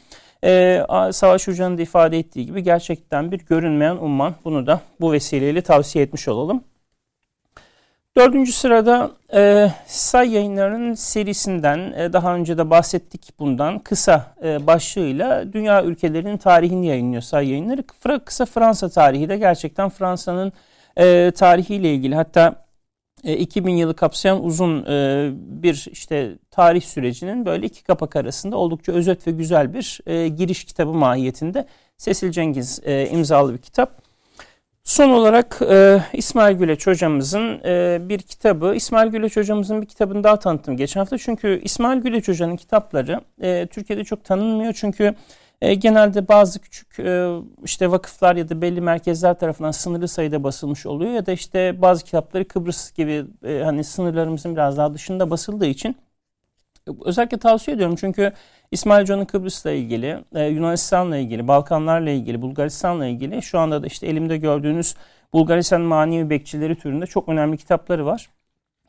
[0.45, 4.35] Ee, Savaş Hoca'nın da ifade ettiği gibi gerçekten bir görünmeyen umman.
[4.45, 6.65] Bunu da bu vesileyle tavsiye etmiş olalım.
[8.17, 15.53] Dördüncü sırada e, Say yayınlarının serisinden e, daha önce de bahsettik bundan kısa e, başlığıyla
[15.53, 17.83] dünya ülkelerinin tarihini yayınlıyor Say yayınları.
[18.25, 20.53] Kısa Fransa tarihi de gerçekten Fransa'nın
[20.97, 22.64] e, tarihiyle ilgili hatta
[23.25, 28.93] 2000 e, yılı kapsayan uzun e, bir işte tarih sürecinin böyle iki kapak arasında oldukça
[28.93, 32.81] özet ve güzel bir e, giriş kitabı mahiyetinde Sesil Cengiz
[33.11, 34.05] imzalı bir kitap.
[34.85, 35.61] Son olarak
[36.13, 37.61] İsmail Güleç hocamızın
[38.09, 41.19] bir kitabı, İsmail Güleç hocamızın bir kitabını daha tanıttım geçen hafta.
[41.19, 43.21] Çünkü İsmail Güleç hocanın kitapları
[43.67, 44.73] Türkiye'de çok tanınmıyor.
[44.73, 45.15] Çünkü
[45.63, 50.87] e, genelde bazı küçük e, işte vakıflar ya da belli merkezler tarafından sınırlı sayıda basılmış
[50.87, 55.67] oluyor ya da işte bazı kitapları Kıbrıs gibi e, hani sınırlarımızın biraz daha dışında basıldığı
[55.67, 55.97] için
[57.05, 58.33] Özellikle tavsiye ediyorum çünkü
[58.71, 64.07] İsmail Hoca'nın Kıbrıs'la ilgili, e, Yunanistan'la ilgili, Balkanlarla ilgili, Bulgaristan'la ilgili şu anda da işte
[64.07, 64.95] elimde gördüğünüz
[65.33, 68.31] Bulgaristan Manevi Bekçileri türünde çok önemli kitapları var.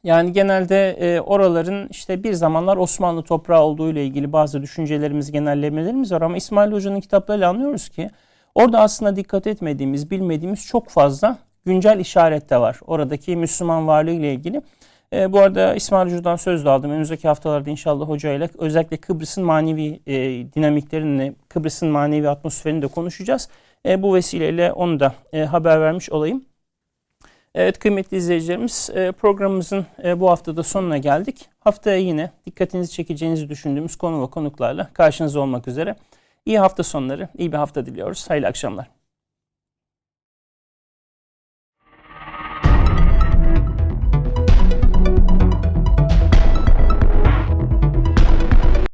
[0.05, 6.11] Yani genelde e, oraların işte bir zamanlar Osmanlı toprağı olduğu ile ilgili bazı düşüncelerimiz, genellemelerimiz
[6.11, 8.09] var ama İsmail Hoca'nın kitaplarıyla anlıyoruz ki
[8.55, 12.79] orada aslında dikkat etmediğimiz, bilmediğimiz çok fazla güncel işaret de var.
[12.87, 14.61] Oradaki Müslüman varlığı ile ilgili.
[15.13, 16.91] E, bu arada İsmail Hoca'dan söz de aldım.
[16.91, 20.15] Önümüzdeki haftalarda inşallah hocayla özellikle Kıbrıs'ın manevi e,
[20.53, 23.49] dinamiklerini, Kıbrıs'ın manevi atmosferini de konuşacağız.
[23.85, 26.45] E, bu vesileyle onu da e, haber vermiş olayım.
[27.55, 31.49] Evet kıymetli izleyicilerimiz e, programımızın e, bu haftada sonuna geldik.
[31.59, 35.95] Haftaya yine dikkatinizi çekeceğinizi düşündüğümüz konu ve konuklarla karşınızda olmak üzere.
[36.45, 38.29] İyi hafta sonları, iyi bir hafta diliyoruz.
[38.29, 38.87] Hayırlı akşamlar.